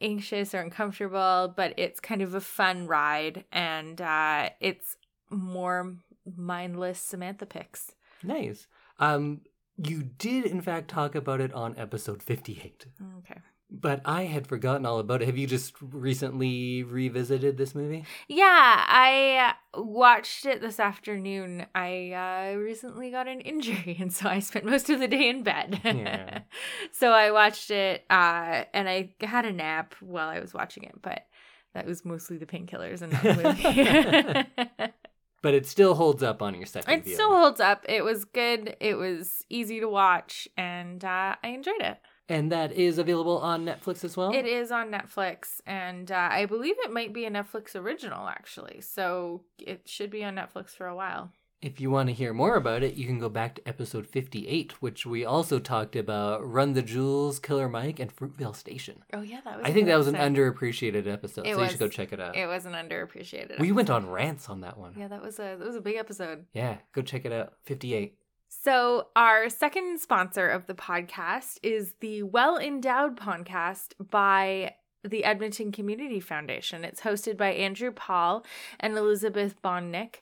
anxious 0.00 0.54
or 0.54 0.60
uncomfortable, 0.60 1.52
but 1.56 1.74
it's 1.76 2.00
kind 2.00 2.22
of 2.22 2.34
a 2.34 2.40
fun 2.40 2.86
ride 2.86 3.44
and 3.52 4.00
uh, 4.00 4.50
it's 4.60 4.96
more 5.30 5.96
mindless 6.36 7.00
Samantha 7.00 7.46
picks. 7.46 7.92
Nice. 8.22 8.66
Um, 8.98 9.42
you 9.76 10.02
did 10.02 10.44
in 10.44 10.60
fact 10.60 10.88
talk 10.88 11.14
about 11.14 11.40
it 11.40 11.52
on 11.54 11.78
episode 11.78 12.22
fifty-eight, 12.22 12.86
Okay. 13.18 13.40
But 13.70 14.00
I 14.04 14.24
had 14.24 14.46
forgotten 14.46 14.84
all 14.84 14.98
about 14.98 15.22
it. 15.22 15.26
Have 15.26 15.38
you 15.38 15.46
just 15.46 15.74
recently 15.80 16.82
revisited 16.82 17.56
this 17.56 17.74
movie? 17.74 18.04
Yeah, 18.28 18.44
I 18.46 19.54
watched 19.74 20.44
it 20.44 20.60
this 20.60 20.80
afternoon. 20.80 21.66
I 21.74 22.52
uh, 22.54 22.58
recently 22.58 23.10
got 23.10 23.28
an 23.28 23.40
injury, 23.40 23.96
and 24.00 24.12
so 24.12 24.28
I 24.28 24.40
spent 24.40 24.64
most 24.64 24.90
of 24.90 24.98
the 24.98 25.08
day 25.08 25.28
in 25.28 25.42
bed. 25.42 25.80
Yeah. 25.84 26.40
so 26.92 27.12
I 27.12 27.30
watched 27.30 27.70
it, 27.70 28.04
uh, 28.10 28.64
and 28.74 28.88
I 28.88 29.14
had 29.20 29.46
a 29.46 29.52
nap 29.52 29.94
while 30.00 30.28
I 30.28 30.40
was 30.40 30.52
watching 30.52 30.84
it, 30.84 30.94
but 31.00 31.26
that 31.74 31.86
was 31.86 32.04
mostly 32.04 32.36
the 32.36 32.46
painkillers 32.46 33.02
and 33.02 33.12
not 33.12 33.22
the 33.22 34.46
movie. 34.78 34.92
But 35.42 35.54
it 35.54 35.64
still 35.64 35.94
holds 35.94 36.22
up 36.22 36.42
on 36.42 36.54
your 36.54 36.66
second 36.66 36.92
it 36.92 37.04
viewing. 37.04 37.16
still 37.16 37.34
holds 37.34 37.60
up. 37.60 37.86
It 37.88 38.04
was 38.04 38.26
good. 38.26 38.76
It 38.78 38.96
was 38.96 39.42
easy 39.48 39.80
to 39.80 39.88
watch, 39.88 40.46
and 40.54 41.02
uh, 41.02 41.36
I 41.42 41.48
enjoyed 41.48 41.80
it. 41.80 41.98
And 42.30 42.52
that 42.52 42.72
is 42.72 42.96
available 42.98 43.38
on 43.38 43.66
Netflix 43.66 44.04
as 44.04 44.16
well. 44.16 44.32
It 44.32 44.46
is 44.46 44.70
on 44.70 44.90
Netflix, 44.90 45.60
and 45.66 46.10
uh, 46.10 46.28
I 46.30 46.46
believe 46.46 46.76
it 46.78 46.92
might 46.92 47.12
be 47.12 47.26
a 47.26 47.30
Netflix 47.30 47.74
original, 47.74 48.28
actually. 48.28 48.80
So 48.80 49.42
it 49.58 49.82
should 49.86 50.10
be 50.10 50.24
on 50.24 50.36
Netflix 50.36 50.70
for 50.70 50.86
a 50.86 50.94
while. 50.94 51.32
If 51.60 51.78
you 51.78 51.90
want 51.90 52.08
to 52.08 52.14
hear 52.14 52.32
more 52.32 52.54
about 52.54 52.82
it, 52.82 52.94
you 52.94 53.04
can 53.06 53.18
go 53.18 53.28
back 53.28 53.56
to 53.56 53.68
episode 53.68 54.06
58, 54.06 54.80
which 54.80 55.04
we 55.04 55.26
also 55.26 55.58
talked 55.58 55.94
about 55.94 56.40
Run 56.48 56.72
the 56.72 56.80
Jewels, 56.80 57.38
Killer 57.38 57.68
Mike, 57.68 58.00
and 58.00 58.14
Fruitvale 58.14 58.56
Station. 58.56 59.02
Oh 59.12 59.20
yeah, 59.20 59.40
that 59.44 59.58
was. 59.58 59.66
I 59.66 59.72
think 59.72 59.86
that 59.88 59.98
was 59.98 60.06
an 60.06 60.14
underappreciated 60.14 61.06
episode, 61.06 61.46
It 61.46 61.56
so 61.56 61.62
you 61.62 61.68
should 61.68 61.78
go 61.78 61.88
check 61.88 62.14
it 62.14 62.20
out. 62.20 62.34
It 62.34 62.46
was 62.46 62.64
an 62.64 62.72
underappreciated. 62.72 63.58
we 63.58 63.72
went 63.72 63.90
on 63.90 64.08
rants 64.08 64.48
on 64.48 64.62
that 64.62 64.78
one. 64.78 64.94
Yeah, 64.96 65.08
that 65.08 65.20
was 65.20 65.38
a 65.38 65.56
that 65.58 65.66
was 65.66 65.76
a 65.76 65.82
big 65.82 65.96
episode. 65.96 66.46
Yeah, 66.54 66.78
go 66.94 67.02
check 67.02 67.26
it 67.26 67.32
out. 67.32 67.52
58. 67.64 68.16
So, 68.62 69.06
our 69.16 69.48
second 69.48 70.00
sponsor 70.00 70.46
of 70.46 70.66
the 70.66 70.74
podcast 70.74 71.58
is 71.62 71.94
the 72.00 72.24
Well 72.24 72.58
Endowed 72.58 73.16
podcast 73.16 73.94
by 73.98 74.74
the 75.02 75.24
Edmonton 75.24 75.72
Community 75.72 76.20
Foundation. 76.20 76.84
It's 76.84 77.00
hosted 77.00 77.38
by 77.38 77.52
Andrew 77.52 77.90
Paul 77.90 78.44
and 78.78 78.98
Elizabeth 78.98 79.54
Bonnick, 79.62 80.16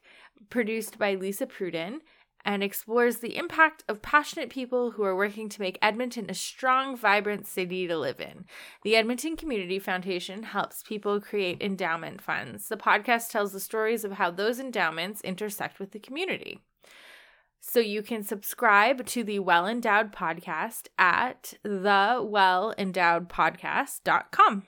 produced 0.50 1.00
by 1.00 1.16
Lisa 1.16 1.48
Pruden, 1.48 1.98
and 2.44 2.62
explores 2.62 3.16
the 3.16 3.36
impact 3.36 3.82
of 3.88 4.02
passionate 4.02 4.50
people 4.50 4.92
who 4.92 5.02
are 5.02 5.16
working 5.16 5.48
to 5.48 5.60
make 5.60 5.76
Edmonton 5.82 6.30
a 6.30 6.34
strong, 6.34 6.96
vibrant 6.96 7.48
city 7.48 7.88
to 7.88 7.98
live 7.98 8.20
in. 8.20 8.44
The 8.84 8.94
Edmonton 8.94 9.36
Community 9.36 9.80
Foundation 9.80 10.44
helps 10.44 10.84
people 10.84 11.20
create 11.20 11.60
endowment 11.60 12.22
funds. 12.22 12.68
The 12.68 12.76
podcast 12.76 13.30
tells 13.30 13.50
the 13.50 13.58
stories 13.58 14.04
of 14.04 14.12
how 14.12 14.30
those 14.30 14.60
endowments 14.60 15.22
intersect 15.22 15.80
with 15.80 15.90
the 15.90 15.98
community. 15.98 16.60
So 17.70 17.80
you 17.80 18.02
can 18.02 18.22
subscribe 18.22 19.04
to 19.08 19.22
the 19.22 19.40
Well 19.40 19.66
Endowed 19.66 20.10
podcast 20.10 20.86
at 20.98 21.52
thewellendowedpodcast.com. 21.66 24.66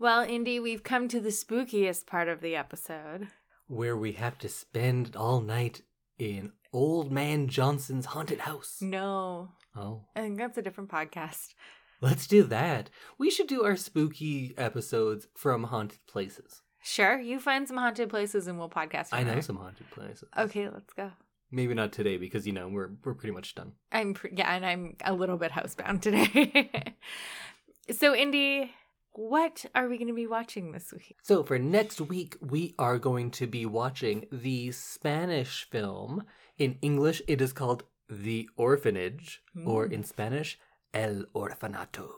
Well, 0.00 0.22
Indy, 0.22 0.58
we've 0.58 0.82
come 0.82 1.06
to 1.08 1.20
the 1.20 1.28
spookiest 1.28 2.06
part 2.06 2.26
of 2.28 2.40
the 2.40 2.56
episode. 2.56 3.28
Where 3.68 3.96
we 3.96 4.12
have 4.12 4.36
to 4.38 4.48
spend 4.48 5.14
all 5.14 5.40
night 5.40 5.82
in 6.18 6.50
Old 6.72 7.12
Man 7.12 7.46
Johnson's 7.46 8.06
haunted 8.06 8.40
house. 8.40 8.78
No, 8.80 9.50
Oh, 9.76 10.06
I 10.16 10.22
think 10.22 10.36
that's 10.36 10.58
a 10.58 10.62
different 10.62 10.90
podcast. 10.90 11.54
let's 12.00 12.26
do 12.26 12.42
that. 12.44 12.90
We 13.16 13.30
should 13.30 13.46
do 13.46 13.62
our 13.62 13.76
spooky 13.76 14.54
episodes 14.58 15.28
from 15.36 15.62
haunted 15.64 16.00
places. 16.08 16.62
Sure, 16.82 17.20
you 17.20 17.38
find 17.38 17.68
some 17.68 17.76
haunted 17.76 18.08
places 18.08 18.48
and 18.48 18.58
we'll 18.58 18.68
podcast. 18.70 19.10
I 19.12 19.22
know 19.22 19.34
there. 19.34 19.42
some 19.42 19.58
haunted 19.58 19.88
places. 19.92 20.24
Okay, 20.36 20.68
let's 20.68 20.92
go. 20.94 21.12
Maybe 21.52 21.74
not 21.74 21.92
today 21.92 22.16
because 22.16 22.46
you 22.46 22.52
know 22.52 22.68
we're 22.68 22.90
we're 23.04 23.14
pretty 23.14 23.34
much 23.34 23.54
done. 23.54 23.72
I'm 23.92 24.14
pre- 24.14 24.32
yeah, 24.36 24.54
and 24.54 24.64
I'm 24.64 24.96
a 25.04 25.12
little 25.12 25.36
bit 25.36 25.52
housebound 25.52 26.00
today. 26.02 26.94
so, 27.92 28.14
Indy, 28.14 28.72
what 29.12 29.64
are 29.74 29.88
we 29.88 29.96
going 29.98 30.08
to 30.08 30.14
be 30.14 30.26
watching 30.28 30.72
this 30.72 30.92
week? 30.92 31.16
So 31.22 31.42
for 31.42 31.58
next 31.58 32.00
week, 32.00 32.36
we 32.40 32.74
are 32.78 32.98
going 32.98 33.30
to 33.32 33.46
be 33.46 33.66
watching 33.66 34.26
the 34.30 34.70
Spanish 34.72 35.68
film. 35.70 36.22
In 36.58 36.78
English, 36.82 37.20
it 37.26 37.40
is 37.40 37.52
called 37.52 37.82
The 38.08 38.48
Orphanage, 38.56 39.42
or 39.66 39.88
Mm. 39.88 39.92
in 39.92 40.04
Spanish, 40.04 40.58
El 40.94 41.24
Orfanato. 41.34 42.08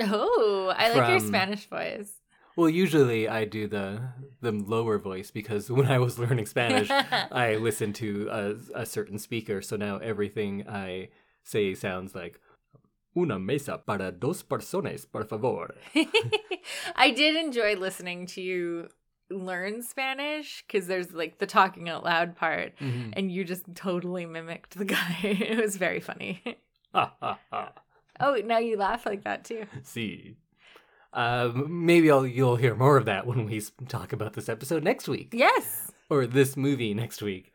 Oh, 0.00 0.72
I 0.76 0.92
like 0.94 1.10
your 1.10 1.20
Spanish 1.20 1.66
voice. 1.68 2.12
Well, 2.60 2.68
usually 2.68 3.26
I 3.26 3.46
do 3.46 3.66
the 3.66 4.00
the 4.42 4.52
lower 4.52 4.98
voice 4.98 5.30
because 5.30 5.70
when 5.78 5.86
I 5.86 5.98
was 5.98 6.18
learning 6.18 6.44
Spanish, 6.46 6.90
I 7.46 7.56
listened 7.56 7.94
to 7.96 8.28
a, 8.30 8.80
a 8.82 8.84
certain 8.86 9.18
speaker, 9.18 9.62
so 9.62 9.76
now 9.76 9.96
everything 9.96 10.68
I 10.68 11.08
say 11.42 11.74
sounds 11.74 12.14
like 12.14 12.38
una 13.16 13.38
mesa 13.38 13.78
para 13.78 14.12
dos 14.12 14.42
personas, 14.42 15.06
por 15.10 15.24
favor. 15.24 15.74
I 16.96 17.10
did 17.12 17.34
enjoy 17.36 17.76
listening 17.76 18.26
to 18.34 18.42
you 18.42 18.88
learn 19.30 19.82
Spanish 19.82 20.62
because 20.66 20.86
there's 20.86 21.12
like 21.12 21.38
the 21.38 21.46
talking 21.46 21.88
out 21.88 22.04
loud 22.04 22.36
part, 22.36 22.74
Mhm. 22.78 23.14
and 23.14 23.32
you 23.32 23.42
just 23.44 23.64
totally 23.74 24.26
mimicked 24.26 24.76
the 24.76 24.84
guy. 24.84 25.16
it 25.22 25.58
was 25.58 25.76
very 25.76 26.00
funny. 26.00 26.42
Ha 26.94 27.14
ha 27.20 27.38
ha. 27.50 27.72
Oh, 28.20 28.34
now 28.44 28.58
you 28.58 28.76
laugh 28.76 29.06
like 29.06 29.24
that 29.24 29.44
too. 29.44 29.64
See. 29.82 30.36
Um, 31.12 31.84
maybe 31.86 32.10
I'll, 32.10 32.26
you'll 32.26 32.56
hear 32.56 32.74
more 32.74 32.96
of 32.96 33.04
that 33.06 33.26
when 33.26 33.46
we 33.46 33.60
talk 33.88 34.12
about 34.12 34.34
this 34.34 34.48
episode 34.48 34.84
next 34.84 35.08
week. 35.08 35.30
Yes. 35.32 35.90
Or 36.08 36.26
this 36.26 36.56
movie 36.56 36.94
next 36.94 37.20
week. 37.22 37.52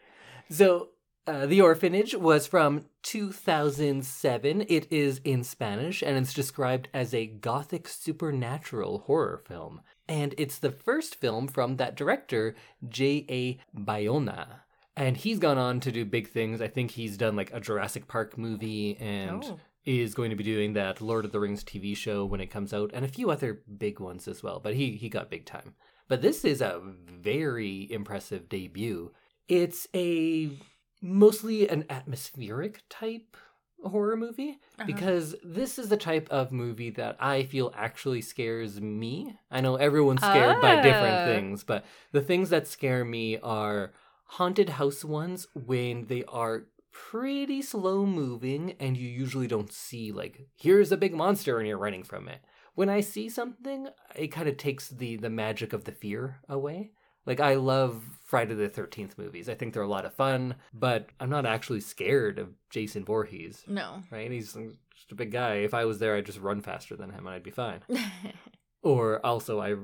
So, 0.50 0.90
uh, 1.28 1.46
The 1.46 1.62
Orphanage 1.62 2.14
was 2.16 2.48
from 2.48 2.86
2007. 3.04 4.66
It 4.70 4.88
is 4.92 5.22
in 5.24 5.44
Spanish 5.44 6.02
and 6.04 6.18
it's 6.18 6.34
described 6.34 6.88
as 6.94 7.14
a 7.14 7.26
gothic 7.28 7.88
supernatural 7.88 9.00
horror 9.08 9.42
film. 9.48 9.82
And 10.08 10.36
it's 10.38 10.60
the 10.60 10.72
first 10.72 11.16
film 11.16 11.48
from 11.48 11.78
that 11.78 11.96
director, 11.96 12.56
J.A. 12.88 13.60
Bayona. 13.76 14.48
And 14.96 15.18
he's 15.18 15.40
gone 15.40 15.58
on 15.58 15.80
to 15.82 15.92
do 15.92 16.06
big 16.06 16.30
things. 16.30 16.62
I 16.62 16.68
think 16.68 16.92
he's 16.92 17.18
done 17.18 17.36
like 17.36 17.52
a 17.54 17.60
Jurassic 17.60 18.08
Park 18.08 18.38
movie 18.38 18.96
and 18.98 19.44
Oh. 19.44 19.60
Is 19.86 20.14
going 20.16 20.30
to 20.32 20.36
be 20.36 20.44
doing 20.44 20.74
that 20.74 21.02
Lord 21.02 21.26
of 21.26 21.32
the 21.32 21.40
Rings 21.40 21.64
TV 21.64 21.96
show 21.96 22.26
when 22.26 22.42
it 22.42 22.48
comes 22.48 22.74
out, 22.74 22.92
and 22.94 23.06
a 23.06 23.10
few 23.10 23.30
other 23.30 23.62
big 23.78 24.00
ones 24.00 24.28
as 24.28 24.42
well. 24.44 24.60
But 24.60 24.76
he 24.76 24.92
he 24.92 25.10
got 25.10 25.30
big 25.30 25.46
time. 25.46 25.76
But 26.08 26.22
this 26.22 26.44
is 26.46 26.62
a 26.62 26.82
very 26.84 27.92
impressive 27.92 28.48
debut. 28.50 29.12
It's 29.48 29.88
a 29.96 30.52
mostly 31.02 31.68
an 31.70 31.86
atmospheric 31.90 32.84
type 32.90 33.38
horror 33.84 34.16
movie 34.18 34.58
Uh-huh. 34.80 34.86
because 34.88 35.36
this 35.44 35.78
is 35.78 35.90
the 35.90 35.98
type 35.98 36.28
of 36.32 36.52
movie 36.52 36.90
that 36.92 37.18
I 37.20 37.44
feel 37.44 37.72
actually 37.76 38.22
scares 38.22 38.82
me. 38.82 39.38
I 39.52 39.62
know 39.62 39.76
everyone's 39.76 40.22
scared 40.22 40.60
by 40.62 40.78
different 40.82 41.18
Oh. 41.20 41.26
things, 41.28 41.64
but 41.64 41.86
the 42.12 42.22
things 42.22 42.50
that 42.50 42.66
scare 42.68 43.06
me 43.06 43.38
are 43.40 43.94
haunted 44.26 44.70
house 44.70 45.06
ones 45.06 45.48
when 45.54 46.06
they 46.08 46.24
are 46.26 46.66
pretty 47.12 47.62
slow 47.62 48.06
moving 48.06 48.76
and 48.80 48.96
you 48.96 49.08
usually 49.10 49.48
don't 49.48 49.72
see 49.74 50.12
like 50.14 50.48
here's 50.56 50.92
a 50.94 50.98
big 50.98 51.14
monster 51.14 51.60
and 51.60 51.68
you're 51.68 51.78
running 51.78 52.04
from 52.04 52.28
it. 52.30 52.40
When 52.74 52.90
I 52.90 53.02
see 53.02 53.28
something, 53.30 53.88
it 54.16 54.28
kind 54.30 54.48
of 54.48 54.56
takes 54.58 54.90
the 54.90 55.18
the 55.18 55.30
magic 55.30 55.74
of 55.74 55.84
the 55.84 55.92
fear 55.92 56.40
away. 56.48 56.92
Like 57.26 57.40
I 57.40 57.56
love 57.56 58.04
Friday 58.24 58.54
the 58.54 58.70
13th 58.70 59.18
movies. 59.18 59.50
I 59.50 59.56
think 59.56 59.74
they're 59.74 59.82
a 59.84 59.88
lot 59.88 60.06
of 60.06 60.14
fun, 60.14 60.56
but 60.74 61.10
I'm 61.20 61.30
not 61.30 61.46
actually 61.46 61.82
scared 61.82 62.38
of 62.40 62.50
Jason 62.70 63.04
Voorhees, 63.04 63.64
No. 63.68 64.04
right? 64.12 64.30
He's 64.32 64.54
just 64.54 65.12
a 65.12 65.16
big 65.16 65.32
guy. 65.32 65.56
If 65.56 65.74
I 65.74 65.86
was 65.86 66.00
there, 66.00 66.16
I'd 66.16 66.26
just 66.26 66.40
run 66.40 66.62
faster 66.62 66.96
than 66.96 67.10
him 67.10 67.26
and 67.28 67.30
I'd 67.36 67.44
be 67.44 67.52
fine. 67.52 67.82
Or 68.82 69.26
also, 69.26 69.60
I 69.60 69.76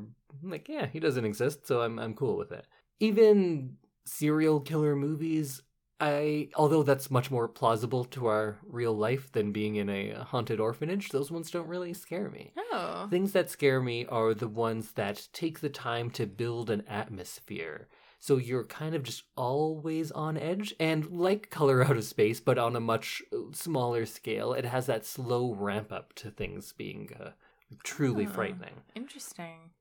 like, 0.43 0.69
yeah, 0.69 0.85
he 0.85 0.99
doesn't 0.99 1.25
exist, 1.25 1.65
so 1.65 1.81
I'm 1.81 1.97
I'm 1.97 2.13
cool 2.13 2.37
with 2.37 2.51
it. 2.51 2.67
Even 2.99 3.77
serial 4.05 4.59
killer 4.59 4.95
movies, 4.95 5.63
I 6.01 6.49
although 6.55 6.83
that's 6.83 7.11
much 7.11 7.29
more 7.29 7.47
plausible 7.47 8.03
to 8.05 8.25
our 8.25 8.57
real 8.67 8.93
life 8.93 9.31
than 9.31 9.51
being 9.51 9.75
in 9.75 9.87
a 9.89 10.23
haunted 10.23 10.59
orphanage, 10.59 11.09
those 11.09 11.29
ones 11.31 11.51
don't 11.51 11.67
really 11.67 11.93
scare 11.93 12.29
me. 12.29 12.51
oh. 12.73 13.07
Things 13.09 13.31
that 13.33 13.49
scare 13.51 13.81
me 13.81 14.05
are 14.07 14.33
the 14.33 14.47
ones 14.47 14.93
that 14.93 15.27
take 15.31 15.59
the 15.59 15.69
time 15.69 16.09
to 16.11 16.25
build 16.25 16.69
an 16.71 16.83
atmosphere. 16.87 17.87
So 18.19 18.37
you're 18.37 18.65
kind 18.65 18.93
of 18.95 19.03
just 19.03 19.23
always 19.35 20.11
on 20.11 20.37
edge. 20.37 20.73
And 20.79 21.05
like 21.11 21.49
Color 21.49 21.83
Out 21.85 21.97
of 21.97 22.03
Space, 22.03 22.39
but 22.39 22.57
on 22.57 22.75
a 22.75 22.79
much 22.79 23.21
smaller 23.51 24.05
scale, 24.05 24.53
it 24.53 24.65
has 24.65 24.85
that 24.87 25.05
slow 25.05 25.53
ramp 25.53 25.91
up 25.91 26.13
to 26.15 26.29
things 26.31 26.73
being 26.73 27.09
uh, 27.19 27.31
truly 27.83 28.25
Oh. 28.25 28.29
frightening. 28.29 28.81
Interesting. 28.95 29.71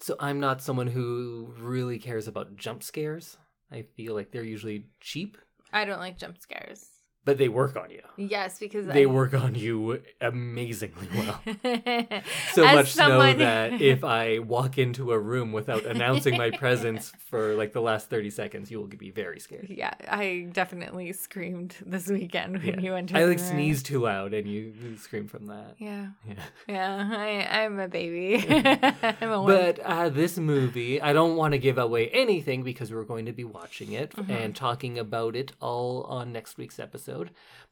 So 0.00 0.16
I'm 0.20 0.38
not 0.40 0.62
someone 0.62 0.88
who 0.88 1.52
really 1.58 1.98
cares 1.98 2.28
about 2.28 2.56
jump 2.56 2.82
scares. 2.82 3.36
I 3.70 3.82
feel 3.96 4.14
like 4.14 4.30
they're 4.30 4.44
usually 4.44 4.86
cheap, 5.00 5.36
I 5.72 5.84
don't 5.84 6.00
like 6.00 6.18
jump 6.18 6.38
scares. 6.38 6.97
But 7.28 7.36
they 7.36 7.48
work 7.62 7.74
on 7.76 7.88
you. 7.90 8.00
Yes, 8.16 8.58
because 8.58 8.86
They 8.86 9.02
I... 9.04 9.06
work 9.20 9.32
on 9.34 9.54
you 9.54 10.00
amazingly 10.32 11.08
well. 11.18 11.38
So 12.56 12.64
As 12.64 12.74
much 12.78 12.92
someone- 12.92 13.32
so 13.38 13.44
that 13.44 13.80
if 13.94 14.00
I 14.02 14.38
walk 14.56 14.72
into 14.78 15.12
a 15.12 15.18
room 15.30 15.48
without 15.52 15.84
announcing 15.94 16.34
my 16.44 16.50
presence 16.50 17.02
for 17.30 17.42
like 17.60 17.72
the 17.78 17.82
last 17.90 18.04
30 18.10 18.30
seconds, 18.30 18.64
you 18.70 18.78
will 18.80 18.86
be 19.08 19.10
very 19.10 19.40
scared. 19.46 19.66
yeah, 19.82 19.92
I 20.22 20.48
definitely 20.60 21.12
screamed 21.12 21.72
this 21.94 22.06
weekend 22.18 22.52
when 22.64 22.74
Yeah. 22.76 22.80
you 22.86 22.92
entered. 23.00 23.18
I 23.20 23.24
like 23.26 23.38
the 23.38 23.44
room. 23.44 23.52
sneeze 23.52 23.82
too 23.90 24.00
loud 24.10 24.30
and 24.38 24.46
you, 24.48 24.62
you 24.82 24.96
scream 24.96 25.26
from 25.28 25.46
that. 25.52 25.70
Yeah, 25.78 26.06
Yeah. 26.28 26.34
yeah. 26.74 27.08
I, 27.26 27.30
I'm 27.62 27.78
a 27.78 27.88
baby. 28.00 28.28
I'm 29.20 29.30
a 29.38 29.40
But 29.54 29.74
uh, 29.80 30.08
this 30.22 30.34
movie, 30.38 30.94
I 31.08 31.12
don't 31.18 31.36
want 31.36 31.52
to 31.52 31.58
give 31.68 31.78
away 31.78 32.04
anything 32.24 32.62
because 32.70 32.88
we're 32.94 33.08
going 33.14 33.26
to 33.26 33.32
be 33.42 33.44
watching 33.58 33.90
it 33.92 34.10
Mhm. 34.16 34.30
and 34.30 34.48
talking 34.66 34.94
about 35.06 35.32
it 35.42 35.52
all 35.60 35.92
on 36.16 36.32
next 36.38 36.52
week's 36.60 36.78
episode. 36.86 37.17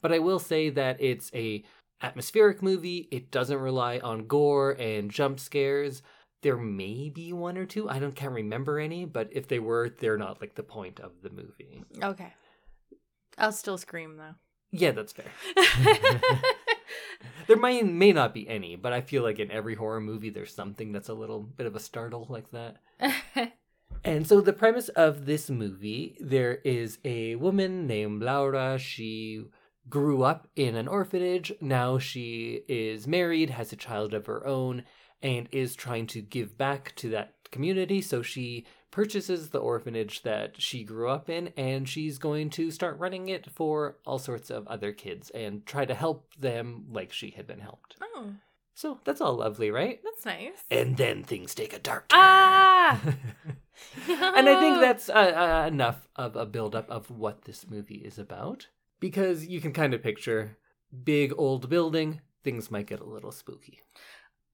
But 0.03 0.13
I 0.13 0.19
will 0.19 0.39
say 0.39 0.71
that 0.71 1.01
it's 1.01 1.31
a 1.35 1.65
atmospheric 2.03 2.63
movie. 2.63 3.09
It 3.11 3.31
doesn't 3.31 3.59
rely 3.59 3.99
on 3.99 4.27
gore 4.27 4.73
and 4.73 5.11
jump 5.11 5.41
scares. 5.41 6.03
There 6.43 6.57
may 6.57 7.09
be 7.09 7.33
one 7.33 7.57
or 7.57 7.67
two. 7.67 7.89
I 7.89 7.99
don't 7.99 8.15
can't 8.15 8.33
remember 8.33 8.79
any, 8.79 9.05
but 9.05 9.29
if 9.33 9.49
they 9.49 9.59
were, 9.59 9.89
they're 9.89 10.19
not 10.19 10.41
like 10.41 10.55
the 10.55 10.63
point 10.63 11.01
of 11.01 11.13
the 11.23 11.31
movie. 11.31 11.83
Okay. 12.03 12.33
I'll 13.39 13.53
still 13.53 13.79
scream 13.79 14.17
though. 14.17 14.35
Yeah, 14.73 14.91
that's 14.93 15.13
fair. 15.13 15.31
There 17.47 17.57
may 17.57 17.83
may 17.83 18.13
not 18.13 18.35
be 18.35 18.49
any, 18.49 18.77
but 18.77 18.93
I 18.93 19.01
feel 19.01 19.23
like 19.23 19.39
in 19.39 19.51
every 19.51 19.75
horror 19.75 20.01
movie 20.01 20.31
there's 20.31 20.55
something 20.55 20.93
that's 20.93 21.09
a 21.09 21.15
little 21.15 21.41
bit 21.41 21.67
of 21.67 21.77
a 21.77 21.81
startle 21.81 22.27
like 22.29 22.51
that. 22.51 22.77
And 24.05 24.27
so 24.27 24.41
the 24.41 24.53
premise 24.53 24.89
of 24.91 25.27
this 25.27 25.51
movie, 25.51 26.17
there 26.21 26.57
is 26.65 26.99
a 27.05 27.35
woman 27.37 27.87
named 27.87 28.23
Laura. 28.23 28.79
She 28.79 29.45
grew 29.89 30.23
up 30.23 30.49
in 30.55 30.77
an 30.77 30.87
orphanage. 30.89 31.53
Now 31.61 31.99
she 31.99 32.63
is 32.69 33.07
married, 33.07 33.51
has 33.51 33.73
a 33.73 33.77
child 33.77 34.15
of 34.15 34.27
her 34.27 34.47
own, 34.47 34.85
and 35.23 35.49
is 35.51 35.75
trying 35.75 36.07
to 36.09 36.21
give 36.21 36.57
back 36.57 36.95
to 36.97 37.09
that 37.11 37.35
community. 37.51 38.01
So 38.01 38.23
she 38.23 38.65
purchases 38.93 39.51
the 39.51 39.59
orphanage 39.59 40.23
that 40.23 40.61
she 40.61 40.83
grew 40.85 41.09
up 41.11 41.29
in 41.29 41.49
and 41.57 41.89
she's 41.89 42.19
going 42.19 42.49
to 42.51 42.71
start 42.71 42.99
running 42.99 43.29
it 43.29 43.51
for 43.51 43.99
all 44.07 44.19
sorts 44.19 44.51
of 44.51 44.67
other 44.69 44.93
kids 44.93 45.31
and 45.31 45.67
try 45.67 45.85
to 45.85 45.95
help 45.95 46.33
them 46.39 46.87
like 46.91 47.13
she 47.13 47.31
had 47.31 47.47
been 47.47 47.61
helped. 47.61 47.97
Oh, 48.01 48.33
So 48.75 49.01
that's 49.05 49.21
all 49.21 49.35
lovely, 49.37 49.71
right? 49.71 50.01
that's 50.03 50.25
nice. 50.25 50.65
And 50.71 50.97
then 50.97 51.25
things 51.25 51.55
take 51.55 51.73
a 51.75 51.79
dark 51.79 52.09
turn. 52.09 52.21
Ah! 52.21 53.01
and 54.09 54.49
I 54.49 54.61
think 54.61 54.77
that's 54.81 55.09
uh, 55.09 55.63
uh, 55.65 55.69
enough 55.69 56.09
of 56.17 56.37
a 56.37 56.47
buildup 56.47 56.91
of 56.91 57.11
what 57.11 57.43
this 57.43 57.69
movie 57.69 58.03
is 58.05 58.19
about. 58.19 58.69
Because 58.99 59.47
you 59.47 59.61
can 59.61 59.73
kind 59.73 59.93
of 59.93 60.03
picture 60.03 60.57
big 61.05 61.33
old 61.37 61.69
building, 61.69 62.21
things 62.43 62.71
might 62.71 62.87
get 62.87 63.01
a 63.01 63.05
little 63.05 63.33
spooky. 63.33 63.81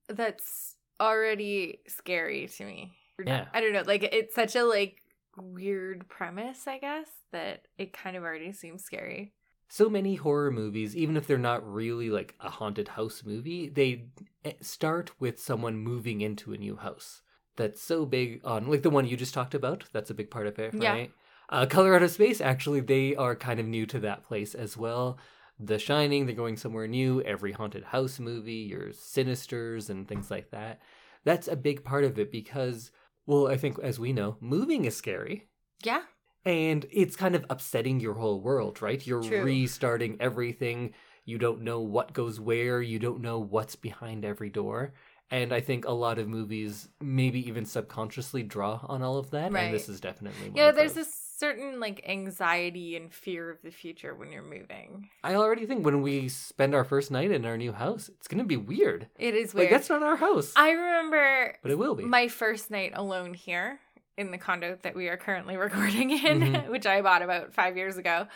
that's 0.08 0.76
already 1.00 1.80
scary 1.86 2.46
to 2.46 2.64
me. 2.64 2.92
Yeah. 3.24 3.46
I 3.52 3.60
don't 3.60 3.72
know. 3.72 3.82
Like 3.86 4.02
it's 4.02 4.34
such 4.34 4.56
a 4.56 4.64
like 4.64 5.02
weird 5.36 6.08
premise, 6.08 6.66
I 6.66 6.78
guess, 6.78 7.08
that 7.32 7.66
it 7.78 7.92
kind 7.92 8.16
of 8.16 8.22
already 8.22 8.52
seems 8.52 8.82
scary. 8.84 9.32
So 9.68 9.88
many 9.88 10.16
horror 10.16 10.50
movies, 10.50 10.94
even 10.94 11.16
if 11.16 11.26
they're 11.26 11.38
not 11.38 11.66
really 11.66 12.10
like 12.10 12.34
a 12.40 12.50
haunted 12.50 12.88
house 12.88 13.22
movie, 13.24 13.68
they 13.68 14.04
eh, 14.44 14.52
start 14.60 15.12
with 15.18 15.40
someone 15.40 15.78
moving 15.78 16.20
into 16.20 16.52
a 16.52 16.58
new 16.58 16.76
house. 16.76 17.22
That's 17.56 17.82
so 17.82 18.06
big 18.06 18.40
on, 18.44 18.68
like 18.68 18.82
the 18.82 18.90
one 18.90 19.06
you 19.06 19.16
just 19.16 19.34
talked 19.34 19.54
about. 19.54 19.84
That's 19.92 20.10
a 20.10 20.14
big 20.14 20.30
part 20.30 20.46
of 20.46 20.58
it, 20.58 20.74
Yeah. 20.74 20.92
right? 20.92 21.10
Uh, 21.50 21.66
Color 21.66 21.94
Out 21.94 22.02
of 22.02 22.10
Space, 22.10 22.40
actually, 22.40 22.80
they 22.80 23.14
are 23.14 23.36
kind 23.36 23.60
of 23.60 23.66
new 23.66 23.84
to 23.86 24.00
that 24.00 24.24
place 24.24 24.54
as 24.54 24.76
well. 24.76 25.18
The 25.60 25.78
Shining, 25.78 26.24
they're 26.24 26.34
going 26.34 26.56
somewhere 26.56 26.88
new. 26.88 27.20
Every 27.22 27.52
haunted 27.52 27.84
house 27.84 28.18
movie, 28.18 28.54
your 28.70 28.88
Sinisters 28.88 29.90
and 29.90 30.08
things 30.08 30.30
like 30.30 30.50
that. 30.50 30.80
That's 31.24 31.48
a 31.48 31.56
big 31.56 31.84
part 31.84 32.04
of 32.04 32.18
it 32.18 32.32
because, 32.32 32.90
well, 33.26 33.48
I 33.48 33.56
think 33.58 33.78
as 33.80 33.98
we 34.00 34.12
know, 34.14 34.36
moving 34.40 34.86
is 34.86 34.96
scary. 34.96 35.48
Yeah. 35.84 36.02
And 36.44 36.86
it's 36.90 37.16
kind 37.16 37.34
of 37.34 37.44
upsetting 37.50 38.00
your 38.00 38.14
whole 38.14 38.40
world, 38.40 38.80
right? 38.82 39.06
You're 39.06 39.22
True. 39.22 39.44
restarting 39.44 40.16
everything. 40.20 40.94
You 41.24 41.38
don't 41.38 41.62
know 41.62 41.80
what 41.80 42.14
goes 42.14 42.40
where. 42.40 42.82
You 42.82 42.98
don't 42.98 43.20
know 43.20 43.38
what's 43.38 43.76
behind 43.76 44.24
every 44.24 44.50
door. 44.50 44.94
And 45.30 45.52
I 45.52 45.60
think 45.60 45.86
a 45.86 45.92
lot 45.92 46.18
of 46.18 46.28
movies 46.28 46.88
maybe 47.00 47.46
even 47.48 47.64
subconsciously 47.64 48.42
draw 48.42 48.80
on 48.86 49.02
all 49.02 49.16
of 49.16 49.30
that. 49.30 49.50
Right. 49.52 49.64
And 49.64 49.74
this 49.74 49.88
is 49.88 49.98
definitely 50.00 50.48
one 50.50 50.56
Yeah, 50.56 50.72
there's 50.72 50.92
those. 50.92 51.06
this 51.06 51.18
certain 51.38 51.80
like 51.80 52.04
anxiety 52.08 52.96
and 52.96 53.12
fear 53.12 53.50
of 53.50 53.62
the 53.62 53.70
future 53.70 54.14
when 54.14 54.30
you're 54.30 54.42
moving. 54.42 55.08
I 55.24 55.34
already 55.34 55.64
think 55.66 55.84
when 55.86 56.02
we 56.02 56.28
spend 56.28 56.74
our 56.74 56.84
first 56.84 57.10
night 57.10 57.30
in 57.30 57.44
our 57.46 57.56
new 57.56 57.72
house, 57.72 58.08
it's 58.10 58.28
going 58.28 58.38
to 58.38 58.44
be 58.44 58.56
weird. 58.58 59.08
It 59.18 59.34
is 59.34 59.54
Like, 59.54 59.62
weird. 59.62 59.72
that's 59.72 59.88
not 59.88 60.02
our 60.02 60.16
house. 60.16 60.52
I 60.54 60.70
remember 60.72 61.56
but 61.62 61.70
it 61.72 61.78
will 61.78 61.94
be. 61.94 62.04
my 62.04 62.28
first 62.28 62.70
night 62.70 62.92
alone 62.94 63.32
here 63.34 63.80
in 64.18 64.30
the 64.30 64.38
condo 64.38 64.76
that 64.82 64.94
we 64.94 65.08
are 65.08 65.16
currently 65.16 65.56
recording 65.66 66.10
in, 66.10 66.40
Mhm. 66.42 66.68
which 66.70 66.84
I 66.86 67.00
bought 67.00 67.22
about 67.22 67.54
five 67.54 67.76
years 67.78 67.96
ago. 67.96 68.26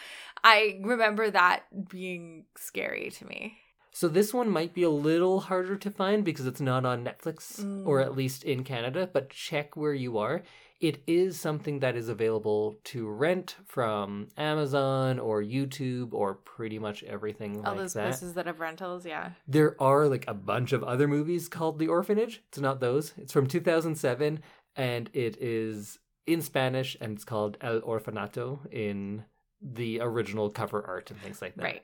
I 0.43 0.81
remember 0.83 1.31
that 1.31 1.65
being 1.91 2.47
scary 2.57 3.11
to 3.11 3.27
me. 3.27 3.59
So 3.97 4.09
this 4.09 4.35
one 4.35 4.51
might 4.51 4.75
be 4.75 4.83
a 4.83 4.91
little 4.91 5.41
harder 5.41 5.75
to 5.79 5.91
find 5.91 6.23
because 6.23 6.47
it's 6.47 6.61
not 6.61 6.85
on 6.85 7.03
Netflix 7.03 7.61
or 7.87 7.99
Mm. 7.99 8.05
at 8.05 8.15
least 8.15 8.45
in 8.45 8.63
Canada, 8.63 9.09
but 9.11 9.31
check 9.31 9.75
where 9.75 9.95
you 9.95 10.19
are. 10.19 10.43
It 10.81 11.03
is 11.07 11.41
something 11.41 11.79
that 11.79 11.97
is 11.97 12.11
available 12.11 12.79
to 12.93 13.09
rent 13.09 13.57
from 13.65 14.29
Amazon 14.37 15.19
or 15.19 15.43
YouTube 15.43 16.13
or 16.13 16.35
pretty 16.35 16.79
much 16.79 17.05
everything 17.05 17.55
like 17.55 17.63
that. 17.63 17.69
All 17.71 17.75
like 17.77 17.85
those 17.85 17.95
that. 17.95 18.03
places 18.09 18.35
that 18.35 18.45
have 18.45 18.61
rentals, 18.61 19.07
yeah. 19.07 19.31
There 19.49 19.81
are 19.83 20.09
like 20.09 20.27
a 20.29 20.35
bunch 20.35 20.75
of 20.75 20.85
other 20.85 21.09
movies 21.09 21.49
called 21.49 21.79
The 21.79 21.89
Orphanage. 21.89 22.43
It's 22.49 22.59
not 22.59 22.81
those. 22.81 23.15
It's 23.17 23.33
from 23.33 23.47
2007 23.47 24.41
and 24.77 25.09
it 25.15 25.39
is 25.41 26.01
in 26.27 26.43
Spanish 26.43 26.99
and 27.01 27.15
it's 27.15 27.25
called 27.25 27.57
El 27.63 27.81
Orfanato 27.81 28.71
in 28.71 29.25
the 29.63 30.01
original 30.03 30.51
cover 30.51 30.85
art 30.87 31.11
and 31.11 31.19
things 31.23 31.41
like 31.41 31.55
that. 31.55 31.65
Right. 31.65 31.83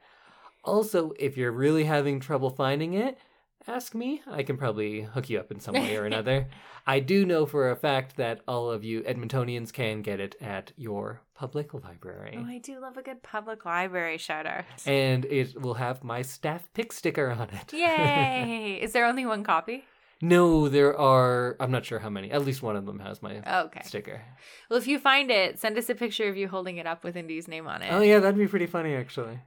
Also, 0.65 1.13
if 1.19 1.37
you're 1.37 1.53
really 1.53 1.85
having 1.85 2.21
trouble 2.21 2.51
finding 2.51 2.95
it, 2.95 3.19
ask 3.67 3.95
me. 3.95 4.23
I 4.31 4.43
can 4.43 4.57
probably 4.57 5.03
hook 5.03 5.29
you 5.31 5.39
up 5.39 5.51
in 5.51 5.61
some 5.61 5.75
way 5.75 5.97
or 5.97 6.05
another. 6.07 6.47
I 6.87 6.99
do 7.01 7.25
know 7.25 7.47
for 7.47 7.71
a 7.71 7.77
fact 7.77 8.17
that 8.17 8.41
all 8.49 8.71
of 8.71 8.83
you 8.83 9.03
Edmontonians 9.03 9.73
can 9.73 10.03
get 10.03 10.19
it 10.19 10.35
at 10.41 10.73
your 10.77 11.21
public 11.35 11.73
library. 11.75 12.37
Oh, 12.39 12.45
I 12.47 12.59
do 12.59 12.81
love 12.81 12.97
a 12.97 13.03
good 13.03 13.23
public 13.23 13.65
library 13.65 14.19
shout 14.19 14.47
out. 14.47 14.65
and 14.87 15.25
it 15.27 15.61
will 15.61 15.75
have 15.75 16.03
my 16.03 16.23
staff 16.23 16.69
pick 16.75 16.93
sticker 16.93 17.31
on 17.31 17.49
it. 17.51 17.73
Yay! 17.73 18.79
Is 18.83 18.93
there 18.93 19.07
only 19.07 19.27
one 19.27 19.45
copy? 19.45 19.85
no, 20.25 20.69
there 20.69 20.97
are, 20.97 21.57
I'm 21.59 21.73
not 21.73 21.85
sure 21.85 21.99
how 21.99 22.09
many. 22.09 22.31
At 22.31 22.45
least 22.45 22.63
one 22.63 22.77
of 22.77 22.87
them 22.87 23.01
has 23.01 23.21
my 23.23 23.43
Okay. 23.65 23.81
sticker. 23.85 24.23
Well, 24.71 24.79
if 24.79 24.87
you 24.87 25.01
find 25.01 25.33
it, 25.33 25.59
send 25.59 25.77
us 25.77 25.91
a 25.91 25.97
picture 25.97 26.29
of 26.29 26.37
you 26.37 26.47
holding 26.47 26.77
it 26.77 26.87
up 26.87 27.03
with 27.03 27.17
Indy's 27.17 27.49
name 27.49 27.67
on 27.67 27.83
it. 27.83 27.93
Oh, 27.93 28.01
yeah, 28.01 28.21
that'd 28.21 28.39
be 28.39 28.47
pretty 28.47 28.67
funny, 28.67 28.95
actually. 28.95 29.41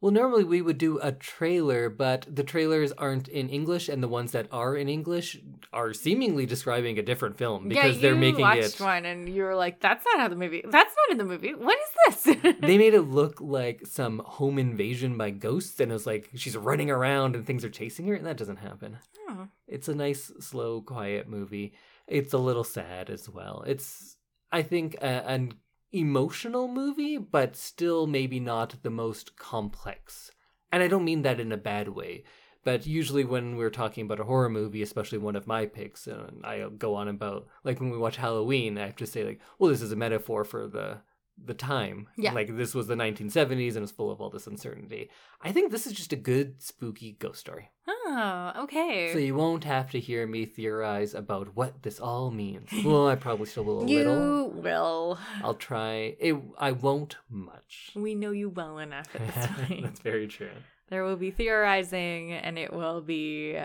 Well, 0.00 0.12
normally 0.12 0.44
we 0.44 0.62
would 0.62 0.78
do 0.78 0.98
a 0.98 1.12
trailer, 1.12 1.90
but 1.90 2.26
the 2.26 2.42
trailers 2.42 2.90
aren't 2.92 3.28
in 3.28 3.50
English, 3.50 3.88
and 3.88 4.02
the 4.02 4.08
ones 4.08 4.32
that 4.32 4.46
are 4.50 4.74
in 4.74 4.88
English 4.88 5.38
are 5.74 5.92
seemingly 5.92 6.46
describing 6.46 6.98
a 6.98 7.02
different 7.02 7.36
film 7.36 7.68
because 7.68 7.96
yeah, 7.96 8.02
they're 8.02 8.14
you 8.14 8.20
making 8.20 8.40
watched 8.40 8.80
it. 8.80 8.80
one 8.80 9.04
and 9.04 9.28
you 9.28 9.42
were 9.42 9.54
like, 9.54 9.80
"That's 9.80 10.04
not 10.06 10.20
how 10.20 10.28
the 10.28 10.36
movie. 10.36 10.64
That's 10.66 10.94
not 10.96 11.12
in 11.12 11.18
the 11.18 11.24
movie. 11.24 11.54
What 11.54 11.78
is 12.08 12.24
this?" 12.24 12.56
they 12.60 12.78
made 12.78 12.94
it 12.94 13.02
look 13.02 13.42
like 13.42 13.86
some 13.86 14.22
home 14.24 14.58
invasion 14.58 15.18
by 15.18 15.30
ghosts, 15.30 15.78
and 15.80 15.90
it 15.90 15.94
was 15.94 16.06
like 16.06 16.30
she's 16.34 16.56
running 16.56 16.90
around 16.90 17.36
and 17.36 17.46
things 17.46 17.62
are 17.62 17.70
chasing 17.70 18.06
her, 18.06 18.14
and 18.14 18.26
that 18.26 18.38
doesn't 18.38 18.56
happen. 18.56 18.98
Oh. 19.28 19.48
It's 19.68 19.88
a 19.88 19.94
nice, 19.94 20.32
slow, 20.40 20.80
quiet 20.80 21.28
movie. 21.28 21.74
It's 22.08 22.32
a 22.32 22.38
little 22.38 22.64
sad 22.64 23.10
as 23.10 23.28
well. 23.28 23.64
It's, 23.66 24.16
I 24.50 24.62
think, 24.62 24.96
a, 25.02 25.48
emotional 25.92 26.68
movie, 26.68 27.18
but 27.18 27.56
still 27.56 28.06
maybe 28.06 28.40
not 28.40 28.82
the 28.82 28.90
most 28.90 29.36
complex. 29.36 30.30
And 30.72 30.82
I 30.82 30.88
don't 30.88 31.04
mean 31.04 31.22
that 31.22 31.40
in 31.40 31.52
a 31.52 31.56
bad 31.56 31.88
way. 31.88 32.24
But 32.62 32.86
usually, 32.86 33.24
when 33.24 33.56
we're 33.56 33.70
talking 33.70 34.04
about 34.04 34.20
a 34.20 34.24
horror 34.24 34.50
movie, 34.50 34.82
especially 34.82 35.18
one 35.18 35.34
of 35.34 35.46
my 35.46 35.64
picks, 35.64 36.06
and 36.06 36.44
I 36.44 36.68
go 36.68 36.94
on 36.94 37.08
about 37.08 37.46
like 37.64 37.80
when 37.80 37.90
we 37.90 37.96
watch 37.96 38.16
Halloween, 38.16 38.76
I 38.76 38.86
have 38.86 38.96
to 38.96 39.06
say 39.06 39.24
like, 39.24 39.40
well, 39.58 39.70
this 39.70 39.80
is 39.80 39.92
a 39.92 39.96
metaphor 39.96 40.44
for 40.44 40.68
the 40.68 40.98
the 41.42 41.54
time. 41.54 42.08
Yeah. 42.16 42.32
Like 42.32 42.56
this 42.56 42.74
was 42.74 42.86
the 42.86 42.94
1970s 42.94 43.74
and 43.74 43.82
it's 43.82 43.92
full 43.92 44.10
of 44.10 44.20
all 44.20 44.30
this 44.30 44.46
uncertainty. 44.46 45.10
I 45.40 45.52
think 45.52 45.72
this 45.72 45.86
is 45.86 45.94
just 45.94 46.12
a 46.12 46.16
good 46.16 46.62
spooky 46.62 47.12
ghost 47.12 47.40
story. 47.40 47.70
Oh, 48.12 48.52
okay. 48.64 49.12
So 49.12 49.18
you 49.20 49.36
won't 49.36 49.62
have 49.64 49.90
to 49.92 50.00
hear 50.00 50.26
me 50.26 50.44
theorize 50.44 51.14
about 51.14 51.54
what 51.54 51.82
this 51.84 52.00
all 52.00 52.30
means. 52.32 52.68
Well, 52.84 53.06
I 53.06 53.14
probably 53.14 53.46
still 53.46 53.62
will 53.64 53.82
a 53.84 53.86
you 53.88 53.98
little. 53.98 54.50
will. 54.50 55.18
I'll 55.44 55.54
try. 55.54 56.16
It. 56.18 56.34
I 56.58 56.72
won't 56.72 57.16
much. 57.28 57.92
We 57.94 58.14
know 58.16 58.32
you 58.32 58.48
well 58.48 58.78
enough 58.78 59.06
at 59.14 59.34
this 59.34 59.46
point. 59.68 59.82
That's 59.84 60.00
very 60.00 60.26
true. 60.26 60.50
there 60.88 61.04
will 61.04 61.16
be 61.16 61.30
theorizing, 61.30 62.32
and 62.32 62.58
it 62.58 62.72
will 62.72 63.00
be 63.00 63.58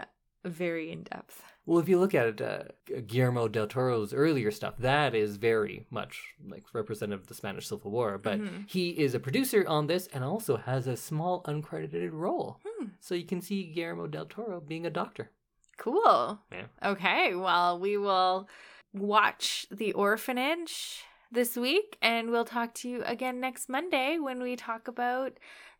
very 0.43 0.91
in 0.91 1.03
depth. 1.03 1.41
Well, 1.65 1.79
if 1.79 1.89
you 1.89 1.99
look 1.99 2.13
at 2.13 2.27
it, 2.27 2.41
uh, 2.41 2.63
Guillermo 3.07 3.47
del 3.47 3.65
Toro's 3.67 4.13
earlier 4.13 4.51
stuff, 4.51 4.75
that 4.77 5.15
is 5.15 5.37
very 5.37 5.87
much 5.89 6.35
like 6.47 6.63
representative 6.73 7.21
of 7.21 7.27
the 7.27 7.33
Spanish 7.33 7.67
Civil 7.67 7.89
War. 7.89 8.17
But 8.19 8.39
Mhm. 8.39 8.69
he 8.69 8.89
is 8.91 9.15
a 9.15 9.19
producer 9.19 9.65
on 9.67 9.87
this 9.87 10.07
and 10.07 10.23
also 10.23 10.57
has 10.57 10.85
a 10.85 10.95
small 10.95 11.41
uncredited 11.43 12.11
role. 12.13 12.59
Hmm. 12.63 12.89
So 12.99 13.15
you 13.15 13.25
can 13.25 13.41
see 13.41 13.63
Guillermo 13.63 14.05
del 14.07 14.25
Toro 14.25 14.61
being 14.61 14.85
a 14.85 14.91
doctor. 14.91 15.31
Cool. 15.77 16.39
Yeah. 16.51 16.67
Okay. 16.83 17.33
Well, 17.35 17.79
we 17.79 17.97
will 17.97 18.47
watch 18.93 19.65
The 19.71 19.91
Orphanage 19.93 21.03
this 21.31 21.57
week, 21.57 21.97
and 22.01 22.29
we'll 22.29 22.45
talk 22.45 22.73
to 22.75 22.89
you 22.89 23.03
again 23.03 23.39
next 23.39 23.67
Monday 23.67 24.19
when 24.19 24.41
we 24.41 24.55
talk 24.55 24.87
about 24.87 25.33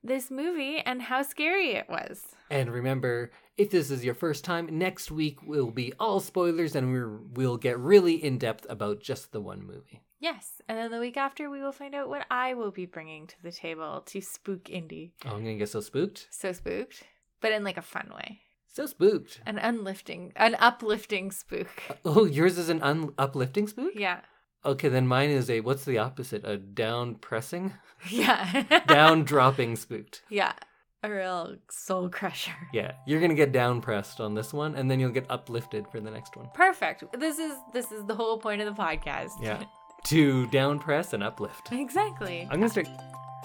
this 0.06 0.30
movie 0.32 0.78
and 0.86 1.02
how 1.02 1.22
scary 1.22 1.72
it 1.72 1.90
was. 1.90 2.22
And 2.50 2.72
remember, 2.72 3.32
if 3.58 3.72
this 3.72 3.90
is 3.90 4.06
your 4.06 4.14
first 4.14 4.44
time, 4.44 4.68
next 4.72 5.12
week 5.12 5.42
will 5.44 5.72
be 5.72 5.94
all 6.00 6.20
spoilers 6.20 6.76
and 6.76 6.92
we're, 6.92 7.18
we'll 7.18 7.58
get 7.58 7.80
really 7.80 8.24
in 8.24 8.38
depth 8.38 8.66
about 8.70 9.02
just 9.02 9.32
the 9.32 9.42
one 9.42 9.66
movie. 9.66 10.02
Yes. 10.20 10.62
And 10.68 10.78
then 10.78 10.92
the 10.92 11.00
week 11.00 11.18
after, 11.18 11.50
we 11.50 11.62
will 11.62 11.72
find 11.72 11.94
out 11.94 12.10
what 12.10 12.26
I 12.32 12.54
will 12.54 12.72
be 12.72 12.86
bringing 12.86 13.28
to 13.28 13.36
the 13.44 13.52
table 13.52 14.02
to 14.08 14.22
spook 14.22 14.70
Indy. 14.70 15.14
Oh, 15.26 15.32
I'm 15.36 15.44
gonna 15.44 15.56
get 15.56 15.70
so 15.70 15.82
spooked. 15.82 16.28
So 16.32 16.52
spooked, 16.52 17.04
but 17.42 17.52
in 17.52 17.64
like 17.64 17.78
a 17.78 17.82
fun 17.82 18.12
way. 18.16 18.42
So 18.74 18.86
spooked. 18.86 19.42
An 19.46 19.58
unlifting, 19.58 20.34
an 20.36 20.56
uplifting 20.60 21.32
spook. 21.32 21.70
Uh, 21.90 21.94
oh, 22.06 22.26
yours 22.26 22.58
is 22.58 22.70
an 22.70 22.82
un- 22.82 23.14
uplifting 23.18 23.68
spook? 23.68 23.94
Yeah. 23.96 24.22
Okay, 24.66 24.90
then 24.90 25.08
mine 25.08 25.30
is 25.30 25.50
a, 25.50 25.62
what's 25.62 25.86
the 25.86 26.00
opposite? 26.00 26.44
A 26.46 26.58
down 26.58 27.16
pressing? 27.16 27.74
Yeah. 28.10 28.82
down 28.88 29.24
dropping 29.32 29.76
spooked. 29.78 30.22
Yeah. 30.30 30.54
A 31.02 31.10
real 31.10 31.56
soul 31.72 32.10
crusher. 32.10 32.52
Yeah, 32.74 32.92
you're 33.08 33.20
gonna 33.22 33.34
get 33.36 33.52
down 33.52 33.82
pressed 33.82 34.20
on 34.20 34.36
this 34.36 34.54
one 34.54 34.76
and 34.76 34.90
then 34.92 35.00
you'll 35.00 35.12
get 35.12 35.26
uplifted 35.30 35.88
for 35.92 36.00
the 36.00 36.12
next 36.12 36.36
one. 36.36 36.48
Perfect. 36.54 37.04
This 37.20 37.40
is 37.40 37.54
this 37.74 37.92
is 37.92 38.06
the 38.06 38.14
whole 38.16 38.38
point 38.38 38.62
of 38.62 38.76
the 38.76 38.80
podcast. 38.80 39.32
Yeah. 39.42 39.64
to 40.06 40.46
down 40.48 40.78
press 40.80 41.14
and 41.14 41.24
uplift. 41.24 41.72
Exactly. 41.72 42.42
I'm 42.52 42.60
gonna 42.60 42.70
start. 42.70 42.88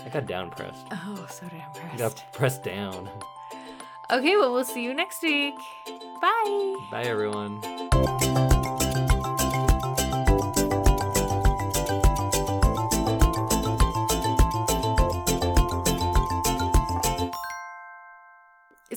I 0.05 0.09
got 0.11 0.27
down 0.27 0.51
pressed. 0.51 0.87
Oh, 0.91 1.27
so 1.31 1.47
damn 1.49 1.61
I 1.61 1.79
pressed. 1.79 1.99
got 1.99 2.33
pressed 2.35 2.65
down. 2.65 3.09
Okay, 4.11 4.37
well, 4.37 4.53
we'll 4.53 4.65
see 4.65 4.83
you 4.83 4.93
next 4.93 5.23
week. 5.23 5.55
Bye. 6.21 6.77
Bye, 6.91 7.05
everyone. 7.05 7.61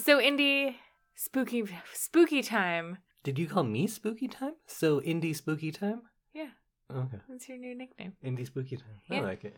So, 0.03 0.19
Indy, 0.19 0.75
spooky, 1.15 1.63
spooky 1.93 2.41
time. 2.41 2.97
Did 3.23 3.39
you 3.39 3.47
call 3.47 3.63
me 3.63 3.87
Spooky 3.87 4.27
Time? 4.27 4.55
So 4.67 5.01
Indy 5.01 5.31
Spooky 5.33 5.71
Time? 5.71 6.01
Yeah, 6.33 6.49
Okay. 6.93 7.19
that's 7.29 7.47
your 7.47 7.57
new 7.57 7.73
nickname. 7.73 8.11
Indy 8.21 8.43
Spooky 8.43 8.75
Time. 8.75 8.99
I 9.09 9.21
like 9.21 9.45
it. 9.45 9.55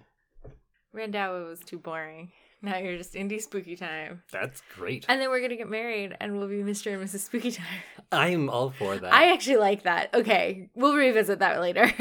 Randhawa 0.96 1.50
was 1.50 1.62
too 1.62 1.80
boring. 1.80 2.32
Now 2.62 2.78
you're 2.78 2.96
just 2.96 3.16
Indy 3.16 3.40
spooky 3.40 3.76
time. 3.76 4.22
That's 4.32 4.62
great. 4.76 5.06
And 5.10 5.20
then 5.20 5.30
we're 5.30 5.42
gonna 5.42 5.56
get 5.58 5.68
married 5.70 6.16
and 6.20 6.38
we'll 6.38 6.48
be 6.48 6.58
Mr. 6.58 6.94
and 6.94 7.04
Mrs. 7.04 7.22
Spooky 7.22 7.52
Time. 7.52 7.66
I'm 8.12 8.48
all 8.50 8.70
for 8.70 8.98
that. 8.98 9.14
I 9.14 9.34
actually 9.34 9.58
like 9.58 9.84
that. 9.84 10.14
Okay, 10.14 10.70
we'll 10.76 10.96
revisit 10.96 11.40
that 11.40 11.60
later. 11.60 11.92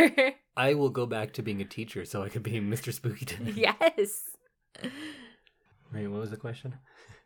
I 0.57 0.75
will 0.75 0.91
go 0.91 1.07
back 1.07 1.33
to 1.35 1.43
being 1.43 1.61
a 1.63 1.65
teacher 1.65 2.05
so 2.05 2.23
I 2.23 2.29
could 2.29 2.43
be 2.43 2.61
Mr. 2.61 2.93
Spooky 2.93 3.25
Time. 3.25 3.55
yes. 3.57 4.23
Wait, 5.95 6.07
what 6.09 6.21
was 6.21 6.31
the 6.31 6.37
question? 6.37 6.75